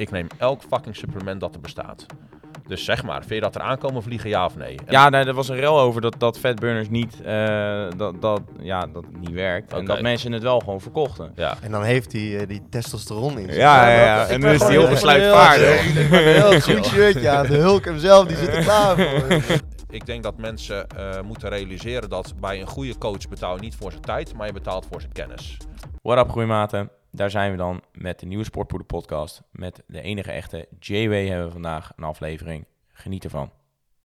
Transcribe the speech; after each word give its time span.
ik 0.00 0.10
neem 0.10 0.26
elk 0.38 0.62
fucking 0.68 0.96
supplement 0.96 1.40
dat 1.40 1.54
er 1.54 1.60
bestaat. 1.60 2.06
Dus 2.66 2.84
zeg 2.84 3.02
maar, 3.02 3.20
vind 3.20 3.34
je 3.34 3.40
dat 3.40 3.54
er 3.54 3.60
aankomen 3.60 4.02
vliegen, 4.02 4.28
ja 4.30 4.44
of 4.44 4.56
nee? 4.56 4.76
En 4.76 4.84
Ja, 4.88 5.08
nee, 5.08 5.24
er 5.24 5.34
was 5.34 5.48
een 5.48 5.56
rel 5.56 5.80
over 5.80 6.00
dat, 6.00 6.14
dat 6.18 6.38
fatburners 6.38 6.88
niet, 6.88 7.22
eh, 7.22 7.86
dat, 7.96 8.22
dat, 8.22 8.40
ja, 8.60 8.86
dat 8.86 9.04
niet 9.18 9.30
werkt. 9.30 9.72
En 9.72 9.84
dat 9.84 10.00
mensen 10.02 10.32
het 10.32 10.42
wel 10.42 10.58
gewoon 10.58 10.80
verkochten. 10.80 11.32
ja. 11.34 11.56
En 11.62 11.70
dan 11.70 11.82
heeft 11.82 12.12
hij 12.12 12.38
eh, 12.38 12.48
die 12.48 12.62
testosteron 12.70 13.38
in 13.38 13.46
zich. 13.46 13.56
Ja, 13.56 13.90
ja, 13.90 14.26
En 14.26 14.40
dan 14.40 14.50
is 14.50 14.60
hij 14.60 14.70
heel 14.70 14.88
besluitvaardig. 14.88 15.96
Ik 15.96 16.10
ben 16.10 16.26
een 16.26 16.34
heel 16.34 16.60
goed 16.60 16.86
shirtje 16.86 17.28
aan. 17.28 17.46
De 17.46 17.56
Hulk 17.56 17.84
hemzelf, 17.84 18.26
die 18.26 18.36
zit 18.36 18.48
er 18.48 18.62
klaar 18.62 18.96
voor. 18.96 19.40
Ik 19.90 20.06
denk 20.06 20.22
dat 20.22 20.38
mensen 20.38 20.88
eh, 20.88 21.20
moeten 21.20 21.48
realiseren 21.48 22.08
dat 22.08 22.34
bij 22.40 22.60
een 22.60 22.66
goede 22.66 22.98
coach 22.98 23.28
betaal 23.28 23.54
je 23.54 23.60
niet 23.60 23.76
voor 23.76 23.90
zijn 23.90 24.02
tijd, 24.02 24.34
maar 24.34 24.46
je 24.46 24.52
betaalt 24.52 24.86
voor 24.90 25.00
zijn 25.00 25.12
kennis. 25.12 25.56
What 26.02 26.18
up, 26.18 26.30
groeimaten? 26.30 26.90
Daar 27.12 27.30
zijn 27.30 27.50
we 27.50 27.56
dan 27.56 27.82
met 27.92 28.20
de 28.20 28.26
nieuwe 28.26 28.44
Sportpoeder 28.44 28.86
podcast. 28.86 29.42
Met 29.50 29.82
de 29.86 30.00
enige 30.00 30.32
echte 30.32 30.68
J-Way 30.78 31.26
hebben 31.26 31.46
we 31.46 31.52
vandaag 31.52 31.92
een 31.96 32.04
aflevering. 32.04 32.66
Geniet 32.92 33.24
ervan. 33.24 33.52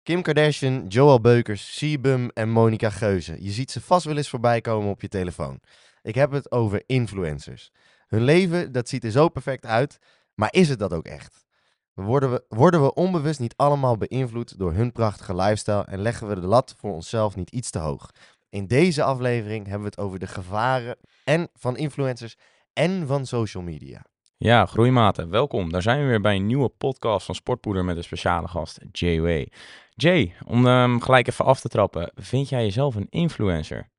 Kim 0.04 0.22
Kardashian, 0.22 0.88
Joel 0.88 1.22
Beukers, 1.22 1.78
Seabum 1.78 2.30
en 2.34 2.50
Monica 2.50 2.90
Geuze. 2.90 3.44
Je 3.44 3.52
ziet 3.52 3.72
ze 3.72 3.82
vast 3.82 4.06
wel 4.06 4.18
eens 4.18 4.30
voorbij 4.30 4.62
komen 4.62 4.90
op 4.90 5.02
je 5.02 5.08
telefoon. 5.08 5.60
Ik 6.02 6.16
heb 6.16 6.32
het 6.32 6.52
over 6.52 6.84
influencers. 6.86 7.72
Hun 8.08 8.24
leven, 8.24 8.72
dat 8.72 8.90
ziet 8.90 9.04
er 9.04 9.12
zo 9.12 9.30
perfect 9.30 9.66
uit, 9.66 10.00
maar 10.34 10.50
is 10.52 10.70
het 10.70 10.80
dat 10.80 10.94
ook 10.94 11.06
echt? 11.06 11.46
Worden 11.94 12.32
we, 12.32 12.44
worden 12.50 12.84
we 12.84 12.94
onbewust 12.94 13.40
niet 13.40 13.56
allemaal 13.56 13.98
beïnvloed 13.98 14.60
door 14.60 14.74
hun 14.74 14.92
prachtige 14.92 15.36
lifestyle 15.36 15.86
en 15.86 16.00
leggen 16.00 16.28
we 16.28 16.36
de 16.36 16.48
lat 16.48 16.76
voor 16.78 16.94
onszelf 16.94 17.36
niet 17.36 17.52
iets 17.52 17.70
te 17.70 17.80
hoog? 17.80 18.12
In 18.50 18.68
deze 18.68 19.04
aflevering 19.04 19.64
hebben 19.64 19.82
we 19.82 19.90
het 19.96 20.00
over 20.00 20.20
de 20.20 20.28
gevaren 20.28 20.98
en 21.24 21.50
van 21.54 21.78
influencers 21.78 22.38
en 22.78 23.08
van 23.08 23.26
social 23.26 23.64
media. 23.64 24.06
Ja, 24.38 24.66
groeimaten, 24.66 25.30
welkom. 25.30 25.72
Daar 25.72 25.82
zijn 25.82 26.00
we 26.02 26.06
weer 26.08 26.22
bij 26.22 26.36
een 26.36 26.46
nieuwe 26.46 26.70
podcast 26.70 27.26
van 27.26 27.36
Sportpoeder 27.36 27.86
met 27.86 27.98
een 27.98 28.04
speciale 28.04 28.48
gast, 28.48 28.80
J-Way. 28.92 29.52
Jay, 29.90 30.36
om 30.46 30.66
hem 30.66 31.02
gelijk 31.02 31.28
even 31.28 31.46
af 31.46 31.60
te 31.60 31.68
trappen. 31.68 32.12
Vind 32.16 32.50
jij 32.50 32.64
jezelf 32.64 32.96
een 32.96 33.08
influencer? 33.10 33.90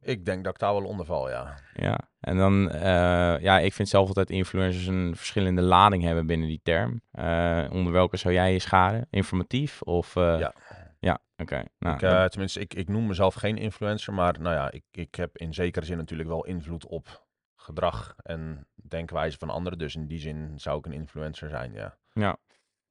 Ik 0.00 0.24
denk 0.24 0.44
dat 0.44 0.52
ik 0.52 0.58
daar 0.60 0.72
wel 0.74 0.84
onder 0.84 1.06
val, 1.06 1.30
ja. 1.30 1.58
Ja, 1.74 1.98
en 2.20 2.36
dan, 2.36 2.70
eh, 2.70 3.40
ja, 3.40 3.58
ik 3.58 3.72
vind 3.72 3.88
zelf 3.88 4.08
altijd 4.08 4.30
influencers 4.30 4.86
een 4.86 5.16
verschillende 5.16 5.62
lading 5.62 6.02
hebben 6.02 6.26
binnen 6.26 6.48
die 6.48 6.60
term. 6.62 7.00
Eh, 7.12 7.64
onder 7.70 7.92
welke 7.92 8.16
zou 8.16 8.34
jij 8.34 8.52
je 8.52 8.58
scharen? 8.58 9.06
Informatief 9.10 9.82
of... 9.82 10.16
eh, 10.16 10.38
Ja. 10.38 10.54
Ja, 10.98 11.18
oké. 11.36 11.62
Nou, 11.78 11.94
ik, 11.94 12.02
eh, 12.02 12.24
tenminste, 12.24 12.60
ik, 12.60 12.74
ik 12.74 12.88
noem 12.88 13.06
mezelf 13.06 13.34
geen 13.34 13.56
influencer, 13.56 14.14
maar 14.14 14.40
nou 14.40 14.54
ja, 14.54 14.70
ik, 14.70 14.82
ik 14.90 15.14
heb 15.14 15.36
in 15.38 15.54
zekere 15.54 15.84
zin 15.84 15.96
natuurlijk 15.96 16.28
wel 16.28 16.44
invloed 16.44 16.86
op 16.86 17.23
gedrag 17.64 18.14
en 18.22 18.66
denkwijze 18.74 19.38
van 19.38 19.50
anderen. 19.50 19.78
Dus 19.78 19.94
in 19.94 20.06
die 20.06 20.18
zin 20.18 20.52
zou 20.56 20.78
ik 20.78 20.86
een 20.86 20.92
influencer 20.92 21.48
zijn, 21.48 21.72
ja. 21.72 21.96
Ja. 22.12 22.36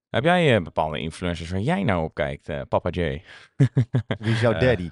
Heb 0.09 0.23
jij 0.23 0.55
eh, 0.55 0.61
bepaalde 0.63 0.99
influencers 0.99 1.49
waar 1.49 1.59
jij 1.59 1.83
nou 1.83 2.03
op 2.03 2.13
kijkt, 2.13 2.49
eh, 2.49 2.61
Papa 2.67 2.89
J? 2.89 2.99
Wie 4.19 4.31
is 4.33 4.41
jouw 4.41 4.53
Eh, 4.53 4.59
daddy? 4.59 4.89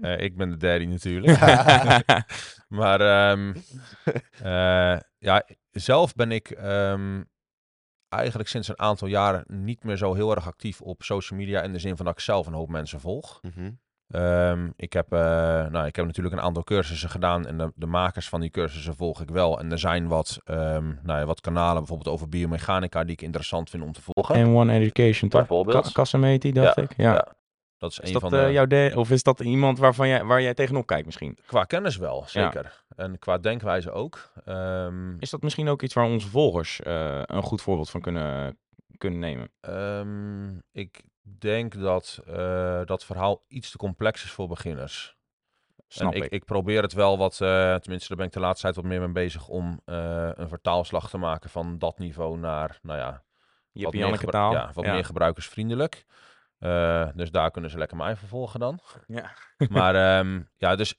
Eh, 0.00 0.20
ik 0.20 0.36
ben 0.36 0.50
de 0.50 0.56
daddy 0.56 0.84
natuurlijk. 0.84 1.38
maar 2.80 3.00
ehm, 3.00 3.54
eh, 4.42 4.98
ja, 5.18 5.46
zelf 5.70 6.14
ben 6.14 6.32
ik 6.32 6.50
ehm, 6.50 7.22
eigenlijk 8.08 8.48
sinds 8.48 8.68
een 8.68 8.78
aantal 8.78 9.08
jaren 9.08 9.44
niet 9.46 9.84
meer 9.84 9.96
zo 9.96 10.14
heel 10.14 10.34
erg 10.34 10.46
actief 10.46 10.80
op 10.80 11.02
social 11.02 11.38
media. 11.38 11.62
In 11.62 11.72
de 11.72 11.78
zin 11.78 11.96
van 11.96 12.04
dat 12.04 12.14
ik 12.14 12.20
zelf 12.20 12.46
een 12.46 12.52
hoop 12.52 12.68
mensen 12.68 13.00
volg. 13.00 13.42
Mhm. 13.42 13.70
Ehm, 14.10 14.68
ik, 14.76 14.92
heb, 14.92 15.12
eh, 15.12 15.18
nou, 15.66 15.86
ik 15.86 15.96
heb 15.96 16.06
natuurlijk 16.06 16.34
een 16.36 16.40
aantal 16.42 16.64
cursussen 16.64 17.10
gedaan 17.10 17.46
en 17.46 17.58
de, 17.58 17.72
de 17.74 17.86
makers 17.86 18.28
van 18.28 18.40
die 18.40 18.50
cursussen 18.50 18.96
volg 18.96 19.20
ik 19.20 19.28
wel. 19.30 19.58
En 19.58 19.70
er 19.72 19.78
zijn 19.78 20.08
wat, 20.08 20.40
ehm, 20.44 20.88
nou 21.02 21.18
ja, 21.20 21.24
wat 21.24 21.40
kanalen 21.40 21.78
bijvoorbeeld 21.78 22.08
over 22.14 22.28
biomechanica 22.28 23.02
die 23.04 23.12
ik 23.12 23.22
interessant 23.22 23.70
vind 23.70 23.82
om 23.82 23.92
te 23.92 24.00
volgen. 24.02 24.34
En 24.34 24.46
One 24.54 24.72
Education, 24.72 25.28
toch? 25.30 25.40
Bijvoorbeeld. 25.40 25.84
Ka 25.84 25.90
Casameti, 25.92 26.52
dacht 26.52 26.76
Ja, 26.76 26.82
ik. 26.82 26.96
Ja. 26.96 27.12
ja. 27.12 27.26
Dat 27.78 27.90
is, 27.90 27.98
Is 27.98 28.06
een 28.06 28.12
dat 28.12 28.22
van 28.22 28.30
de... 28.30 28.38
eh, 28.38 28.52
jouw 28.52 28.66
de 28.66 28.92
of 28.94 29.10
is 29.10 29.22
dat 29.22 29.40
iemand 29.40 29.78
waarvan 29.78 30.08
jij, 30.08 30.24
waar 30.24 30.42
jij 30.42 30.54
tegenop 30.54 30.86
kijkt 30.86 31.06
misschien? 31.06 31.38
Qua 31.46 31.64
kennis 31.64 31.96
wel, 31.96 32.24
zeker. 32.26 32.84
En 32.96 33.18
qua 33.18 33.38
denkwijze 33.38 33.90
ook. 33.90 34.30
Ehm, 34.44 35.18
Is 35.18 35.30
dat 35.30 35.42
misschien 35.42 35.68
ook 35.68 35.82
iets 35.82 35.94
waar 35.94 36.04
onze 36.04 36.28
volgers 36.28 36.80
eh, 36.80 37.22
een 37.24 37.42
goed 37.42 37.62
voorbeeld 37.62 37.90
van 37.90 38.00
kunnen, 38.00 38.58
kunnen 38.98 39.18
nemen? 39.18 39.50
Ik 40.72 41.00
denk 41.38 41.80
dat 41.80 42.20
eh, 42.26 42.80
dat 42.84 43.04
verhaal 43.04 43.44
iets 43.48 43.70
te 43.70 43.76
complex 43.76 44.24
is 44.24 44.30
voor 44.30 44.48
beginners. 44.48 45.18
Snap 45.88 46.14
en 46.14 46.22
ik, 46.22 46.30
ik. 46.30 46.44
probeer 46.44 46.82
het 46.82 46.92
wel 46.92 47.18
wat, 47.18 47.40
eh, 47.40 47.74
tenminste 47.74 48.08
daar 48.08 48.16
ben 48.16 48.26
ik 48.26 48.32
de 48.32 48.40
laatste 48.40 48.62
tijd 48.62 48.76
wat 48.76 48.84
meer 48.84 49.00
mee 49.00 49.12
bezig 49.12 49.48
om 49.48 49.80
eh, 49.84 50.30
een 50.34 50.48
vertaalslag 50.48 51.10
te 51.10 51.18
maken 51.18 51.50
van 51.50 51.78
dat 51.78 51.98
niveau 51.98 52.38
naar, 52.38 52.78
nou 52.82 52.98
ja, 52.98 53.10
wat, 53.10 53.22
Jippie 53.72 54.04
meer, 54.04 54.18
gebru- 54.18 54.38
ja, 54.38 54.70
wat 54.74 54.84
meer 54.84 55.04
gebruikersvriendelijk. 55.04 56.04
Dus 57.14 57.30
daar 57.30 57.50
kunnen 57.50 57.70
ze 57.70 57.78
lekker 57.78 57.96
mij 57.96 58.16
vervolgen 58.16 58.60
dan. 58.60 58.80
Ja. 59.06 59.30
Maar 59.68 59.94
ehm, 60.18 60.42
ja, 60.56 60.76
dus 60.76 60.96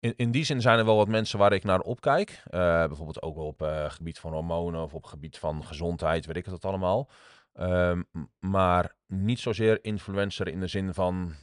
in, 0.00 0.14
in 0.16 0.30
die 0.30 0.44
zin 0.44 0.60
zijn 0.60 0.78
er 0.78 0.84
wel 0.84 0.96
wat 0.96 1.08
mensen 1.08 1.38
waar 1.38 1.52
ik 1.52 1.64
naar 1.64 1.80
opkijk. 1.80 2.42
Bijvoorbeeld 2.50 3.22
ook 3.22 3.36
wel 3.36 3.46
op 3.46 3.86
gebied 3.88 4.18
van 4.18 4.32
hormonen 4.32 4.82
of 4.82 4.94
op 4.94 5.04
gebied 5.04 5.38
van 5.38 5.64
gezondheid, 5.64 6.26
weet 6.26 6.36
ik 6.36 6.44
het 6.44 6.64
allemaal. 6.64 7.08
Ehm, 7.54 8.02
maar 8.38 8.94
niet 9.06 9.40
zozeer 9.40 9.84
influencer 9.84 10.48
in 10.48 10.60
de 10.60 10.66
zin 10.66 10.94
van, 10.94 11.34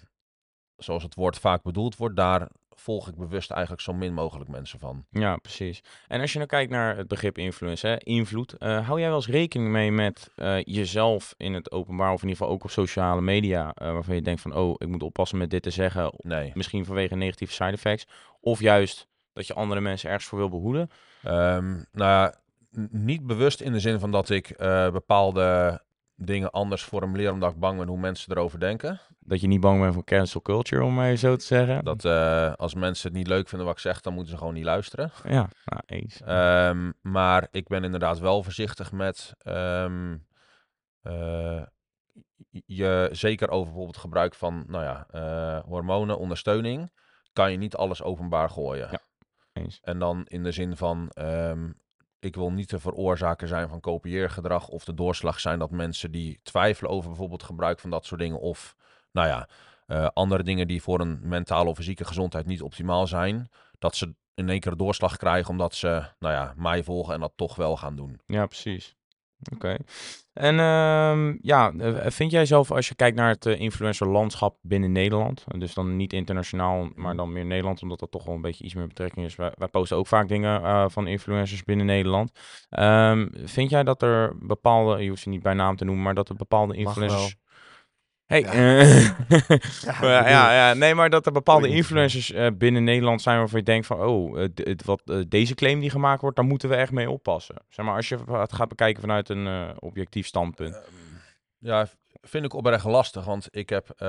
zoals 0.77 1.03
het 1.03 1.15
woord 1.15 1.39
vaak 1.39 1.63
bedoeld 1.63 1.95
wordt, 1.95 2.15
daar 2.15 2.47
volg 2.81 3.07
ik 3.07 3.15
bewust 3.15 3.51
eigenlijk 3.51 3.81
zo 3.81 3.93
min 3.93 4.13
mogelijk 4.13 4.49
mensen 4.49 4.79
van. 4.79 5.05
Ja, 5.09 5.37
precies. 5.37 5.83
En 6.07 6.21
als 6.21 6.31
je 6.31 6.37
nou 6.37 6.49
kijkt 6.49 6.71
naar 6.71 6.97
het 6.97 7.07
begrip 7.07 7.37
influence, 7.37 7.87
hè, 7.87 7.97
invloed, 7.97 8.53
eh, 8.53 8.87
hou 8.87 8.99
jij 8.99 9.07
wel 9.07 9.17
eens 9.17 9.27
rekening 9.27 9.71
mee 9.71 9.91
met 9.91 10.31
eh, 10.35 10.63
jezelf 10.63 11.33
in 11.37 11.53
het 11.53 11.71
openbaar, 11.71 12.13
of 12.13 12.21
in 12.21 12.27
ieder 12.27 12.37
geval 12.37 12.53
ook 12.53 12.63
op 12.63 12.69
sociale 12.69 13.21
media, 13.21 13.73
eh, 13.73 13.91
waarvan 13.91 14.15
je 14.15 14.21
denkt 14.21 14.41
van, 14.41 14.55
oh, 14.55 14.75
ik 14.77 14.87
moet 14.87 15.03
oppassen 15.03 15.37
met 15.37 15.49
dit 15.49 15.63
te 15.63 15.69
zeggen, 15.69 16.13
Nee. 16.17 16.51
misschien 16.53 16.85
vanwege 16.85 17.15
negatieve 17.15 17.53
side 17.53 17.71
effects, 17.71 18.07
of 18.39 18.59
juist 18.59 19.07
dat 19.33 19.47
je 19.47 19.53
andere 19.53 19.81
mensen 19.81 20.09
ergens 20.09 20.27
voor 20.27 20.37
wil 20.37 20.49
behoeden? 20.49 20.89
Ehm, 21.23 21.71
nou 21.91 22.09
ja, 22.09 22.35
niet 22.91 23.27
bewust 23.27 23.61
in 23.61 23.71
de 23.71 23.79
zin 23.79 23.99
van 23.99 24.11
dat 24.11 24.29
ik 24.29 24.55
bepaalde 24.91 25.81
dingen 26.25 26.51
anders 26.51 26.83
formuleer 26.83 27.31
omdat 27.31 27.51
ik 27.51 27.59
bang 27.59 27.77
ben 27.77 27.87
hoe 27.87 27.99
mensen 27.99 28.31
erover 28.31 28.59
denken. 28.59 28.99
Dat 29.19 29.41
je 29.41 29.47
niet 29.47 29.59
bang 29.59 29.81
bent 29.81 29.93
voor 29.93 30.03
cancel 30.03 30.41
culture, 30.41 30.83
om 30.83 30.93
maar 30.93 31.05
even 31.05 31.19
zo 31.19 31.35
te 31.35 31.45
zeggen. 31.45 31.83
Dat 31.83 32.05
eh, 32.05 32.53
als 32.53 32.73
mensen 32.73 33.07
het 33.07 33.17
niet 33.17 33.27
leuk 33.27 33.47
vinden 33.47 33.67
wat 33.67 33.75
ik 33.75 33.81
zeg, 33.81 34.01
dan 34.01 34.13
moeten 34.13 34.31
ze 34.31 34.37
gewoon 34.37 34.53
niet 34.53 34.63
luisteren. 34.63 35.11
Ja, 35.23 35.49
nou, 35.65 35.81
eens. 35.85 36.21
Ehm, 36.21 36.91
maar 37.01 37.47
ik 37.51 37.67
ben 37.67 37.83
inderdaad 37.83 38.19
wel 38.19 38.43
voorzichtig 38.43 38.91
met 38.91 39.33
y- 42.51 42.61
je, 42.65 43.09
zeker 43.11 43.49
over 43.49 43.63
bijvoorbeeld 43.65 43.95
het 43.95 44.03
gebruik 44.03 44.35
van 44.35 44.63
nou 44.67 44.83
ja, 44.83 45.07
eh, 45.09 45.63
hormonen, 45.63 46.17
ondersteuning, 46.17 46.91
kan 47.33 47.51
je 47.51 47.57
niet 47.57 47.75
alles 47.75 48.03
openbaar 48.03 48.49
gooien. 48.49 48.87
Ja. 48.91 48.99
Eens. 49.53 49.79
En 49.81 49.99
dan 49.99 50.25
in 50.25 50.43
de 50.43 50.51
zin 50.51 50.77
van, 50.77 51.09
ehm, 51.09 51.69
ik 52.21 52.35
wil 52.35 52.51
niet 52.51 52.69
de 52.69 52.79
veroorzaker 52.79 53.47
zijn 53.47 53.69
van 53.69 53.79
kopieergedrag 53.79 54.67
of 54.67 54.83
de 54.83 54.93
doorslag 54.93 55.39
zijn 55.39 55.59
dat 55.59 55.71
mensen 55.71 56.11
die 56.11 56.39
twijfelen 56.43 56.91
over 56.91 57.09
bijvoorbeeld 57.09 57.43
gebruik 57.43 57.79
van 57.79 57.89
dat 57.89 58.05
soort 58.05 58.19
dingen 58.19 58.39
of, 58.39 58.75
nou 59.11 59.27
ja, 59.27 59.47
eh, 59.87 60.07
andere 60.13 60.43
dingen 60.43 60.67
die 60.67 60.81
voor 60.81 60.99
een 60.99 61.19
mentale 61.23 61.69
of 61.69 61.75
fysieke 61.75 62.05
gezondheid 62.05 62.45
niet 62.45 62.61
optimaal 62.61 63.07
zijn, 63.07 63.49
dat 63.79 63.95
ze 63.95 64.13
in 64.33 64.49
één 64.49 64.59
keer 64.59 64.77
doorslag 64.77 65.17
krijgen 65.17 65.49
omdat 65.49 65.75
ze, 65.75 65.87
nou 66.19 66.33
ja, 66.33 66.53
mij 66.55 66.83
volgen 66.83 67.13
en 67.13 67.19
dat 67.19 67.33
toch 67.35 67.55
wel 67.55 67.77
gaan 67.77 67.95
doen. 67.95 68.19
Ja, 68.25 68.45
precies. 68.45 68.95
Oké. 69.53 69.77
En 70.33 70.59
ehm, 70.59 71.37
ja, 71.41 71.71
eh, 71.77 72.11
vind 72.11 72.31
jij 72.31 72.45
zelf, 72.45 72.71
als 72.71 72.87
je 72.87 72.95
kijkt 72.95 73.17
naar 73.17 73.29
het 73.29 73.45
eh, 73.45 73.59
influencerlandschap 73.59 74.57
binnen 74.61 74.91
Nederland, 74.91 75.45
eh, 75.47 75.59
dus 75.59 75.73
dan 75.73 75.95
niet 75.95 76.13
internationaal, 76.13 76.89
maar 76.95 77.15
dan 77.15 77.31
meer 77.31 77.45
Nederland, 77.45 77.81
omdat 77.81 77.99
dat 77.99 78.11
toch 78.11 78.25
wel 78.25 78.35
een 78.35 78.41
beetje 78.41 78.63
iets 78.63 78.73
meer 78.73 78.87
betrekking 78.87 79.25
is. 79.25 79.35
Wij, 79.35 79.51
wij 79.57 79.67
posten 79.67 79.97
ook 79.97 80.07
vaak 80.07 80.27
dingen 80.27 80.63
eh, 80.63 80.85
van 80.87 81.07
influencers 81.07 81.63
binnen 81.63 81.85
Nederland. 81.85 82.31
Ehm, 82.69 83.27
vind 83.43 83.69
jij 83.69 83.83
dat 83.83 84.01
er 84.01 84.33
bepaalde, 84.39 85.03
je 85.03 85.09
hoeft 85.09 85.21
ze 85.21 85.29
niet 85.29 85.43
bij 85.43 85.53
naam 85.53 85.75
te 85.75 85.85
noemen, 85.85 86.03
maar 86.03 86.15
dat 86.15 86.29
er 86.29 86.35
bepaalde 86.35 86.75
influencers... 86.75 87.35
Hey, 88.31 88.41
Ja. 88.41 88.51
eh, 88.51 89.99
Ja, 90.29 90.53
ja, 90.53 90.73
nee, 90.73 90.95
maar 90.95 91.09
dat 91.09 91.25
er 91.25 91.31
bepaalde 91.31 91.67
influencers 91.67 92.31
eh, 92.31 92.47
binnen 92.53 92.83
Nederland 92.83 93.21
zijn 93.21 93.37
waarvan 93.37 93.59
je 93.59 93.65
denkt 93.65 93.85
van, 93.85 94.01
oh, 94.01 94.41
eh, 94.41 94.49
het, 94.55 94.85
wat, 94.85 95.01
deze 95.27 95.55
claim 95.55 95.79
die 95.79 95.89
gemaakt 95.89 96.21
wordt, 96.21 96.35
daar 96.35 96.45
moeten 96.45 96.69
we 96.69 96.75
echt 96.75 96.91
mee 96.91 97.09
oppassen. 97.09 97.55
Zeg 97.69 97.85
maar, 97.85 97.95
als 97.95 98.09
je 98.09 98.17
het 98.31 98.53
gaat 98.53 98.67
bekijken 98.67 99.01
vanuit 99.01 99.29
een 99.29 99.75
objectief 99.79 100.27
standpunt. 100.27 100.75
Ehm, 100.75 100.83
ja, 101.57 101.87
vind 102.21 102.45
ik 102.45 102.53
oprecht 102.53 102.85
lastig, 102.85 103.25
want 103.25 103.47
ik, 103.51 103.69
heb, 103.69 104.01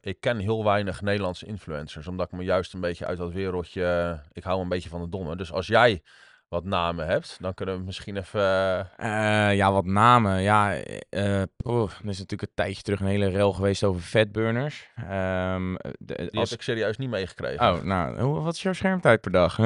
ik 0.00 0.20
ken 0.20 0.38
heel 0.38 0.64
weinig 0.64 1.02
Nederlandse 1.02 1.46
influencers, 1.46 2.06
omdat 2.06 2.26
ik 2.26 2.38
me 2.38 2.44
juist 2.44 2.74
een 2.74 2.80
beetje 2.80 3.06
uit 3.06 3.18
dat 3.18 3.32
wereldje, 3.32 4.18
ik 4.32 4.44
hou 4.44 4.60
een 4.60 4.68
beetje 4.68 4.88
van 4.88 5.00
de 5.00 5.08
domme. 5.08 5.36
Dus 5.36 5.52
als 5.52 5.66
jij 5.66 6.02
wat 6.48 6.64
namen 6.64 7.06
hebt, 7.06 7.36
dan 7.40 7.54
kunnen 7.54 7.78
we 7.78 7.82
misschien 7.84 8.16
even... 8.16 8.40
eh, 8.96 9.48
Eh, 9.48 9.56
ja, 9.56 9.72
wat 9.72 9.84
namen. 9.84 10.42
Ja, 10.42 10.76
poeh, 11.56 11.90
er 11.90 12.08
is 12.08 12.18
natuurlijk 12.18 12.42
een 12.42 12.54
tijdje 12.54 12.82
terug 12.82 13.00
een 13.00 13.06
hele 13.06 13.28
rel 13.28 13.52
geweest 13.52 13.84
over 13.84 14.00
fatburners. 14.02 14.88
Ehm, 14.96 15.74
de, 15.98 16.14
die 16.14 16.40
als... 16.40 16.50
heb 16.50 16.58
ik 16.58 16.64
serieus 16.64 16.96
niet 16.96 17.10
meegekregen. 17.10 17.72
Oh, 17.74 17.82
nou, 17.82 18.26
wat 18.26 18.54
is 18.54 18.62
jouw 18.62 18.72
schermtijd 18.72 19.20
per 19.20 19.30
dag? 19.30 19.58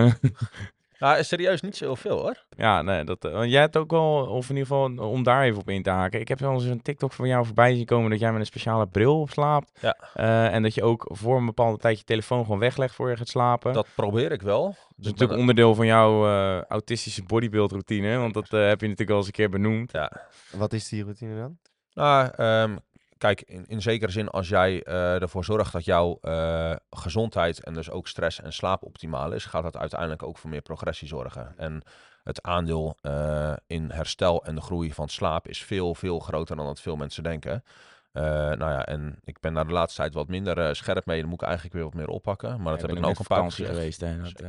Nou, 1.02 1.25
serieus 1.25 1.60
niet 1.60 1.76
zo 1.76 1.84
heel 1.84 1.96
veel 1.96 2.19
hoor. 2.19 2.44
Ja, 2.56 2.82
nee, 2.82 3.04
dat, 3.04 3.25
eh, 3.25 3.32
want 3.32 3.50
jij 3.50 3.60
hebt 3.60 3.76
ook 3.76 3.90
wel, 3.90 4.26
of 4.26 4.50
in 4.50 4.56
ieder 4.56 4.66
geval 4.66 5.08
om 5.10 5.22
daar 5.22 5.43
even 5.43 5.60
op 5.60 5.69
in 5.69 5.82
te 5.82 5.90
haken. 5.90 6.20
Ik 6.20 6.28
heb 6.28 6.38
wel 6.38 6.52
eens 6.52 6.64
een 6.64 6.82
TikTok 6.82 7.12
van 7.12 7.28
jou 7.28 7.44
voorbij 7.46 7.75
zien 7.75 7.84
komen 7.84 8.10
dat 8.10 8.20
jij 8.20 8.31
met 8.31 8.40
een 8.40 8.46
speciale 8.46 8.87
bril 8.87 9.20
op 9.20 9.31
slaapt. 9.31 9.78
Ja. 9.81 9.96
Eh, 10.14 10.54
en 10.54 10.62
dat 10.62 10.75
je 10.75 10.82
ook 10.82 11.06
voor 11.12 11.37
een 11.37 11.46
bepaalde 11.46 11.78
tijd 11.78 11.99
je 11.99 12.04
telefoon 12.04 12.43
gewoon 12.43 12.58
weglegt 12.58 12.94
voor 12.94 13.10
je 13.10 13.16
gaat 13.16 13.28
slapen. 13.28 13.72
Dat 13.72 13.87
probeer 13.94 14.32
ik 14.32 14.43
wel. 14.43 14.64
Dat 14.64 14.75
is 14.75 14.94
Dus 14.96 15.06
natuurlijk 15.06 15.38
onderdeel 15.38 15.75
van 15.75 15.87
jouw 15.87 16.26
eh, 16.26 16.62
autistische 16.62 17.22
bodybuild 17.22 17.70
routine, 17.70 18.16
want 18.16 18.34
dat 18.34 18.49
heb 18.49 18.81
je 18.81 18.88
natuurlijk 18.88 19.10
al 19.10 19.16
eens 19.16 19.26
een 19.26 19.32
keer 19.32 19.50
benoemd. 19.50 19.93
Ja. 19.93 20.12
Wat 20.50 20.72
is 20.72 20.88
die 20.88 21.02
routine 21.02 21.37
dan? 21.37 21.58
Nou, 21.94 22.31
ehm, 22.37 22.76
kijk, 23.23 23.43
in, 23.43 23.65
in 23.67 23.83
zekere 23.83 24.13
zin, 24.13 24.29
als 24.29 24.49
jij 24.49 24.83
eh, 24.83 25.23
ervoor 25.23 25.45
zorgt 25.45 25.73
dat 25.73 25.85
jouw 25.85 26.19
eh, 26.21 26.75
gezondheid 26.91 27.65
en 27.65 27.75
dus 27.75 27.91
ook 27.91 28.09
stress 28.09 28.41
en 28.41 28.53
slaap 28.53 28.83
optimaal 28.83 29.33
is, 29.33 29.45
gaat 29.45 29.63
dat 29.63 29.77
uiteindelijk 29.77 30.23
ook 30.23 30.39
voor 30.39 30.51
meer 30.51 30.63
progressie 30.63 31.09
zorgen. 31.09 31.55
En 31.57 31.83
het 32.25 32.43
aandeel 32.43 32.97
eh, 33.01 33.53
in 33.67 33.91
herstel 33.91 34.45
en 34.45 34.55
de 34.55 34.61
groei 34.61 34.93
van 34.93 35.09
slaap 35.09 35.49
is 35.49 35.63
veel, 35.63 35.95
veel 35.95 36.19
groter 36.19 36.57
dan 36.57 36.67
dat 36.67 36.81
veel 36.81 36.97
mensen 36.97 37.23
denken. 37.23 37.65
Nou 38.13 38.59
ja, 38.71 38.87
en 38.87 39.19
ik 39.25 39.41
ben 39.41 39.55
daar 39.55 39.67
de 39.67 39.73
laatste 39.73 40.01
tijd 40.01 40.15
wat 40.15 40.29
minder 40.29 40.77
scherp 40.77 41.07
mee. 41.07 41.21
Dan 41.21 41.29
moet 41.29 41.41
ik 41.41 41.47
eigenlijk 41.47 41.75
weer 41.75 41.85
wat 41.85 41.95
meer 41.95 42.09
oppakken. 42.09 42.63
Maar 42.63 42.73
dat 42.73 42.81
heb 42.81 42.91
ik 42.91 43.03
dan 43.03 43.11
ook 43.11 43.19
een 43.19 43.25
paar 43.25 43.41
keer 43.41 43.51
gezegd. 43.51 43.71
geweest. 43.71 44.01
Hè, 44.01 44.21
dat, 44.23 44.43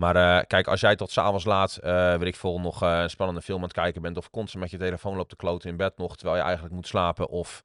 Maar 0.00 0.16
eh, 0.16 0.46
kijk, 0.46 0.66
als 0.66 0.80
jij 0.80 0.96
tot 0.96 1.10
s'avonds 1.10 1.44
laat, 1.44 1.76
eh 1.76 2.16
weet 2.16 2.26
ik 2.26 2.36
veel, 2.36 2.60
nog 2.60 2.82
eh, 2.82 3.00
een 3.00 3.10
spannende 3.10 3.42
film 3.42 3.58
aan 3.58 3.64
het 3.64 3.72
kijken 3.72 4.02
bent... 4.02 4.16
of 4.16 4.30
constant 4.30 4.62
met 4.62 4.70
je 4.72 4.78
telefoon 4.78 5.16
loopt 5.16 5.28
te 5.28 5.36
kloten 5.36 5.70
in 5.70 5.76
bed 5.76 5.96
nog, 5.96 6.16
terwijl 6.16 6.36
je 6.36 6.42
eigenlijk 6.42 6.74
moet 6.74 6.86
slapen... 6.86 7.28
of, 7.28 7.62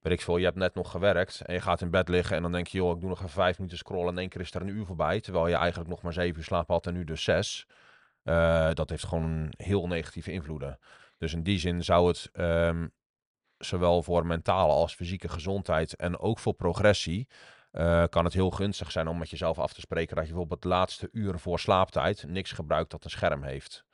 weet 0.00 0.12
ik 0.12 0.20
veel, 0.20 0.36
je 0.36 0.44
hebt 0.44 0.56
net 0.56 0.74
nog 0.74 0.90
gewerkt 0.90 1.40
en 1.40 1.54
je 1.54 1.60
gaat 1.60 1.80
in 1.80 1.90
bed 1.90 2.08
liggen... 2.08 2.36
en 2.36 2.42
dan 2.42 2.52
denk 2.52 2.66
je, 2.66 2.78
joh, 2.78 2.94
ik 2.94 3.00
doe 3.00 3.08
nog 3.08 3.18
even 3.18 3.30
vijf 3.30 3.56
minuten 3.56 3.78
scrollen... 3.78 4.06
en 4.06 4.12
in 4.12 4.18
één 4.18 4.28
keer 4.28 4.40
is 4.40 4.54
er 4.54 4.60
een 4.60 4.68
uur 4.68 4.86
voorbij, 4.86 5.20
terwijl 5.20 5.48
je 5.48 5.54
eigenlijk 5.54 5.90
nog 5.90 6.02
maar 6.02 6.12
zeven 6.12 6.38
uur 6.38 6.44
slaap 6.44 6.68
had... 6.68 6.86
en 6.86 6.94
nu 6.94 7.04
dus 7.04 7.22
zes. 7.22 7.66
Dat 8.72 8.90
heeft 8.90 9.04
gewoon 9.04 9.52
heel 9.56 9.86
negatieve 9.86 10.32
invloeden. 10.32 10.78
Dus 11.18 11.32
in 11.32 11.42
die 11.42 11.58
zin 11.58 11.84
zou 11.84 12.08
het... 12.08 12.28
ehm, 12.32 12.86
Zowel 13.58 14.02
voor 14.02 14.26
mentale 14.26 14.72
als 14.72 14.94
fysieke 14.94 15.28
gezondheid 15.28 15.96
en 15.96 16.18
ook 16.18 16.38
voor 16.38 16.54
progressie 16.54 17.28
eh, 17.70 18.04
kan 18.08 18.24
het 18.24 18.34
heel 18.34 18.50
gunstig 18.50 18.90
zijn 18.90 19.08
om 19.08 19.18
met 19.18 19.30
jezelf 19.30 19.58
af 19.58 19.72
te 19.72 19.80
spreken 19.80 20.16
dat 20.16 20.24
je 20.24 20.30
bijvoorbeeld 20.30 20.62
de 20.62 20.68
laatste 20.68 21.08
uren 21.12 21.40
voor 21.40 21.58
slaaptijd 21.58 22.24
niks 22.26 22.52
gebruikt 22.52 22.90
dat 22.90 23.04
een 23.04 23.10
scherm 23.10 23.42
heeft. 23.42 23.86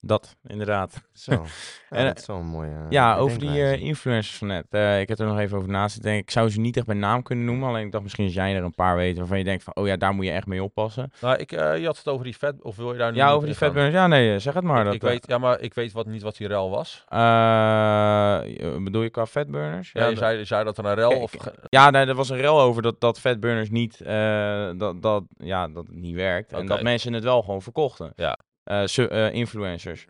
Dat, 0.00 0.36
inderdaad. 0.46 1.02
Zo. 1.12 1.44
Ja, 1.90 1.96
En, 1.96 2.06
dat 2.06 2.18
is 2.18 2.26
wel 2.26 2.36
een 2.36 2.46
mooie. 2.46 2.70
Ja, 2.90 3.16
over 3.16 3.38
die 3.38 3.62
eh, 3.62 3.80
influencers 3.80 4.36
van 4.38 4.46
net. 4.48 4.66
Eh, 4.70 5.00
ik 5.00 5.08
heb 5.08 5.18
er 5.18 5.26
nog 5.26 5.38
even 5.38 5.56
over 5.58 5.70
naast 5.70 5.94
te 5.94 6.00
denken. 6.00 6.22
Ik 6.22 6.30
zou 6.30 6.50
ze 6.50 6.60
niet 6.60 6.76
echt 6.76 6.86
bij 6.86 6.94
naam 6.94 7.22
kunnen 7.22 7.44
noemen. 7.44 7.68
Alleen 7.68 7.84
ik 7.86 7.90
dacht 7.92 8.02
misschien 8.02 8.24
als 8.24 8.34
jij 8.34 8.54
er 8.56 8.62
een 8.62 8.74
paar 8.74 8.96
weet 8.96 9.18
waarvan 9.18 9.38
je 9.38 9.44
denkt 9.44 9.62
van... 9.62 9.74
Oh 9.76 9.86
ja, 9.86 9.96
daar 9.96 10.12
moet 10.14 10.24
je 10.24 10.30
echt 10.30 10.46
mee 10.46 10.62
oppassen. 10.62 11.12
Nou, 11.20 11.36
ik, 11.36 11.52
eh, 11.52 11.78
je 11.78 11.86
had 11.86 11.96
het 11.96 12.08
over 12.08 12.24
die 12.24 12.36
vet, 12.36 12.62
of 12.62 12.76
wil 12.76 12.92
je 12.92 12.98
daar 12.98 13.10
nu 13.12 13.16
Ja, 13.16 13.30
over 13.30 13.46
die 13.46 13.56
fatburners. 13.56 13.94
Ja, 13.94 14.06
nee, 14.06 14.38
zeg 14.38 14.54
het 14.54 14.64
maar. 14.64 14.78
Ik, 14.78 14.84
dat, 14.84 14.94
ik 14.94 15.02
weet, 15.02 15.26
ja, 15.26 15.38
maar 15.38 15.60
ik 15.60 15.74
weet 15.74 15.92
wat, 15.92 16.06
niet 16.06 16.22
wat 16.22 16.36
die 16.36 16.46
rel 16.48 16.70
was. 16.70 17.04
eh, 17.08 18.40
bedoel 18.84 19.02
je 19.02 19.10
qua 19.10 19.26
fatburners? 19.26 19.90
Ja, 19.92 20.02
je 20.04 20.08
dat- 20.10 20.18
zei, 20.18 20.38
je 20.38 20.44
zei 20.44 20.64
dat 20.64 20.78
er 20.78 20.84
een 20.84 20.94
rel 20.94 21.20
of... 21.20 21.32
Ja, 21.68 21.90
nee, 21.90 22.06
er 22.06 22.14
was 22.14 22.28
een 22.28 22.36
rel 22.40 22.60
over 22.60 22.82
dat, 22.82 23.00
dat 23.00 23.20
fatburners 23.20 23.70
niet, 23.70 24.00
eh, 24.00 24.70
dat, 24.76 25.02
dat, 25.02 25.24
ja, 25.36 25.68
dat 25.68 25.86
het 25.86 25.96
niet 25.96 26.14
werkt. 26.14 26.52
En 26.52 26.58
Oké. 26.58 26.66
dat 26.66 26.82
mensen 26.82 27.12
het 27.12 27.24
wel 27.24 27.42
gewoon 27.42 27.62
verkochten. 27.62 28.12
Ja. 28.16 28.38
Eh, 28.66 28.98
eh, 28.98 29.32
influencers. 29.32 30.06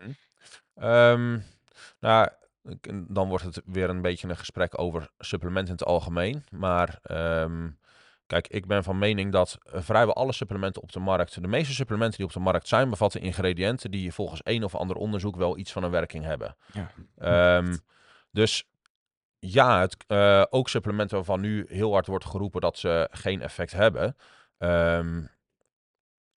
Ehm, 0.75 1.37
nou, 1.99 2.29
dan 3.07 3.27
wordt 3.27 3.43
het 3.43 3.61
weer 3.65 3.89
een 3.89 4.01
beetje 4.01 4.27
een 4.27 4.37
gesprek 4.37 4.79
over 4.79 5.09
supplementen 5.19 5.73
in 5.73 5.79
het 5.79 5.87
algemeen. 5.87 6.43
Maar 6.49 6.99
ehm, 7.03 7.69
kijk, 8.27 8.47
ik 8.47 8.65
ben 8.65 8.83
van 8.83 8.97
mening 8.97 9.31
dat 9.31 9.57
eh, 9.63 9.81
vrijwel 9.81 10.15
alle 10.15 10.33
supplementen 10.33 10.81
op 10.81 10.91
de 10.91 10.99
markt, 10.99 11.41
de 11.41 11.47
meeste 11.47 11.73
supplementen 11.73 12.17
die 12.17 12.25
op 12.25 12.33
de 12.33 12.39
markt 12.39 12.67
zijn, 12.67 12.89
bevatten 12.89 13.21
ingrediënten 13.21 13.91
die 13.91 14.13
volgens 14.13 14.41
een 14.43 14.63
of 14.63 14.75
ander 14.75 14.95
onderzoek 14.95 15.35
wel 15.35 15.57
iets 15.57 15.71
van 15.71 15.83
een 15.83 15.91
werking 15.91 16.23
hebben. 16.23 16.55
Ja. 16.73 16.91
Ehm, 17.17 17.77
dus 18.31 18.67
ja, 19.39 19.79
het, 19.79 20.05
ook 20.49 20.69
supplementen 20.69 21.15
waarvan 21.15 21.41
nu 21.41 21.65
heel 21.69 21.91
hard 21.91 22.07
wordt 22.07 22.25
geroepen 22.25 22.61
dat 22.61 22.77
ze 22.77 23.07
geen 23.11 23.41
effect 23.41 23.71
hebben. 23.71 24.15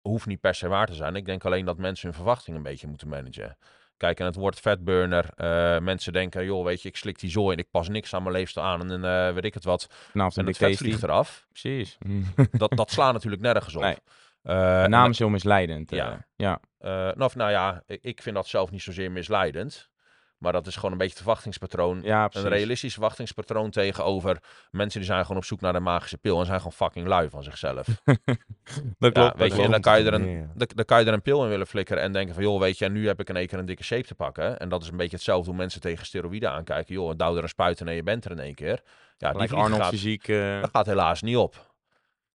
Hoeft 0.03 0.27
niet 0.27 0.41
per 0.41 0.55
se 0.55 0.69
waar 0.69 0.87
te 0.87 0.95
zijn. 0.95 1.17
Ik 1.17 1.25
denk 1.25 1.45
alleen 1.45 1.65
dat 1.65 1.79
mensen 1.79 2.07
hun 2.09 2.17
verwachtingen 2.17 2.59
een 2.59 2.65
beetje 2.65 2.87
moeten 2.87 3.09
managen. 3.09 3.57
Kijk, 3.97 4.21
en 4.21 4.27
het 4.27 4.35
woord 4.35 4.61
fatburner. 4.61 5.31
eh 5.37 5.79
mensen 5.79 6.13
denken, 6.13 6.45
joh, 6.45 6.65
weet 6.65 6.83
je, 6.83 6.89
ik 6.89 6.97
slik 6.97 7.19
die 7.19 7.31
zooi 7.31 7.53
en 7.53 7.59
ik 7.63 7.71
pas 7.71 7.89
niks 7.89 8.15
aan 8.15 8.23
mijn 8.23 8.35
leefstijl 8.35 8.67
aan. 8.67 8.93
En 8.93 9.05
eh, 9.05 9.35
weet 9.35 9.45
ik 9.45 9.55
het 9.55 9.65
wat. 9.65 9.87
Vanavond 9.91 10.37
En 10.37 10.47
het 10.47 10.51
Big 10.51 10.57
vet 10.57 10.69
Tasty. 10.69 10.85
vliegt 10.85 11.03
eraf. 11.03 11.47
Precies. 11.49 11.99
Dat, 12.53 12.71
dat 12.77 12.91
slaat 12.91 13.13
natuurlijk 13.13 13.43
nergens 13.43 13.75
op. 13.77 13.83
Nee. 13.83 13.97
Eh, 14.43 14.85
naam 14.85 15.11
is 15.11 15.19
heel 15.19 15.29
misleidend. 15.29 15.91
Ja. 15.91 16.27
ja. 16.37 16.61
eh, 16.79 16.91
nou, 16.91 17.23
of 17.23 17.37
nou 17.37 17.51
ja, 17.51 17.83
ik, 17.87 18.03
ik 18.03 18.23
vind 18.23 18.35
dat 18.37 18.47
zelf 18.47 18.71
niet 18.71 18.83
zozeer 18.83 19.11
misleidend. 19.13 19.91
Maar 20.41 20.53
dat 20.53 20.67
is 20.67 20.75
gewoon 20.75 20.93
een 20.93 20.99
beetje 20.99 21.13
het 21.13 21.23
verwachtingspatroon. 21.23 22.01
ja, 22.03 22.29
een 22.33 22.49
realistisch 22.49 22.93
verwachtingspatroon 22.93 23.71
tegenover 23.71 24.39
mensen 24.71 25.01
die 25.01 25.09
zijn 25.09 25.23
gewoon 25.23 25.37
op 25.37 25.45
zoek 25.45 25.61
naar 25.61 25.73
de 25.73 25.81
magische 25.81 26.19
pil 26.19 26.39
en 26.41 26.47
zijn 26.47 26.57
gewoon 26.57 26.73
fucking 26.73 27.07
lui 27.07 27.31
van 27.31 27.43
zichzelf. 27.43 27.87
dat 28.99 29.13
klopt. 29.13 29.15
ja, 29.15 29.35
weet 29.37 29.57
je, 29.57 29.63
en 29.63 29.71
dan 29.71 29.81
kan 29.81 30.01
je 30.01 30.07
er 30.07 30.15
een, 30.15 30.51
dan, 30.55 30.69
dan 30.75 30.85
kan 30.85 31.01
je 31.01 31.07
er 31.07 31.13
een 31.13 31.23
pil 31.23 31.43
in 31.43 31.49
willen 31.49 31.67
flikkeren 31.67 32.03
en 32.03 32.13
denken 32.13 32.35
van, 32.35 32.43
joh, 32.43 32.61
weet 32.61 32.79
je, 32.79 32.89
nu 32.89 33.07
heb 33.07 33.21
ik 33.21 33.29
in 33.29 33.37
één 33.37 33.47
keer 33.47 33.59
een 33.59 33.67
dikke 33.67 33.85
shape 33.85 34.07
te 34.07 34.15
pakken. 34.15 34.59
En 34.59 34.69
dat 34.69 34.83
is 34.83 34.89
een 34.89 34.97
beetje 34.97 35.17
hetzelfde 35.17 35.49
hoe 35.51 35.59
mensen 35.59 35.81
tegen 35.81 36.07
steroïden 36.07 36.51
aankijken. 36.51 36.95
Joh, 36.95 37.17
douw 37.17 37.37
er 37.37 37.43
een 37.43 37.49
spuit 37.49 37.81
en 37.81 37.95
je 37.95 38.03
bent 38.03 38.25
er 38.25 38.31
in 38.31 38.39
één 38.39 38.55
keer. 38.55 38.81
Ja, 39.19 39.33
die 39.33 39.53
Arnold 39.53 39.83
gaat, 39.83 39.91
fysiek. 39.91 40.29
eh, 40.29 40.61
dat 40.61 40.71
gaat 40.73 40.87
helaas 40.87 41.23
niet 41.23 41.37
op. 41.37 41.70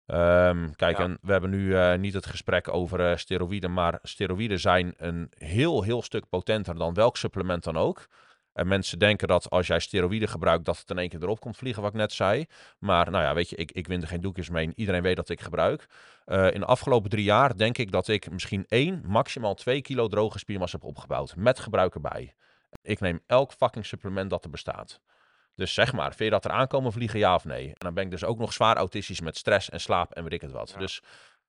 Ehm, 0.06 0.69
kijk, 0.75 0.98
Ja. 0.98 1.04
en 1.04 1.18
we 1.22 1.31
hebben 1.31 1.50
nu 1.50 1.75
eh, 1.75 1.98
niet 1.98 2.13
het 2.13 2.25
gesprek 2.25 2.74
over 2.74 3.10
eh, 3.12 3.18
steroïden, 3.18 3.74
maar 3.74 4.00
steroïden 4.02 4.60
zijn 4.60 4.94
een 4.98 5.31
heel, 5.38 5.84
heel 5.84 6.02
stuk 6.02 6.30
potenter 6.30 6.75
dan 6.75 6.94
welk 6.94 7.18
supplement 7.18 7.63
dan 7.63 7.78
ook. 7.78 8.07
En 8.54 8.68
mensen 8.68 9.00
denken 9.00 9.28
dat 9.28 9.50
als 9.50 9.68
jij 9.68 9.80
steroïden 9.80 10.30
gebruikt, 10.30 10.66
dat 10.66 10.78
het 10.78 10.90
in 10.90 10.98
één 10.98 11.10
keer 11.10 11.24
erop 11.24 11.40
komt 11.40 11.57
vliegen, 11.57 11.81
wat 11.81 11.92
ik 11.92 11.98
net 11.98 12.13
zei. 12.13 12.46
Maar 12.80 13.12
nou 13.12 13.24
ja, 13.24 13.34
weet 13.34 13.50
je, 13.50 13.56
ik, 13.56 13.72
ik 13.72 13.88
win 13.88 14.02
er 14.02 14.07
geen 14.07 14.22
doekjes 14.22 14.50
mee. 14.50 14.72
Iedereen 14.75 15.02
weet 15.02 15.16
dat 15.16 15.30
ik 15.30 15.42
gebruik. 15.42 15.88
Eh, 16.25 16.52
in 16.52 16.60
de 16.60 16.66
afgelopen 16.66 17.10
drie 17.10 17.24
jaar 17.24 17.57
denk 17.57 17.78
ik 17.78 17.92
dat 17.92 18.07
ik 18.07 18.31
misschien 18.31 18.66
één, 18.68 19.02
maximaal 19.06 19.54
twee 19.54 19.81
kilo 19.81 20.07
droge 20.07 20.40
spiermassa 20.40 20.78
heb 20.78 20.88
opgebouwd. 20.88 21.36
Met 21.36 21.60
gebruik 21.60 21.94
erbij. 21.96 22.34
Ik 22.81 23.00
neem 23.00 23.19
elk 23.28 23.52
fucking 23.54 23.86
supplement 23.86 24.30
dat 24.30 24.44
er 24.44 24.50
bestaat. 24.50 25.00
Dus 25.56 25.74
zeg 25.74 25.94
maar, 25.94 26.07
vind 26.07 26.19
je 26.24 26.30
dat 26.30 26.46
er 26.46 26.52
aankomen 26.52 26.92
vliegen, 26.92 27.19
ja 27.19 27.36
of 27.36 27.46
nee? 27.46 27.68
En 27.68 27.74
dan 27.78 27.94
ben 27.94 28.04
ik 28.04 28.12
dus 28.12 28.24
ook 28.24 28.38
nog 28.38 28.54
zwaar 28.54 28.75
autistisch 28.78 29.22
met 29.22 29.38
stress 29.38 29.69
en 29.69 29.80
slaap 29.80 30.12
en 30.13 30.24
weet 30.24 30.34
ik 30.34 30.42
het 30.42 30.52
wat. 30.52 30.69
Ja. 30.69 30.78
Dus 30.78 31.02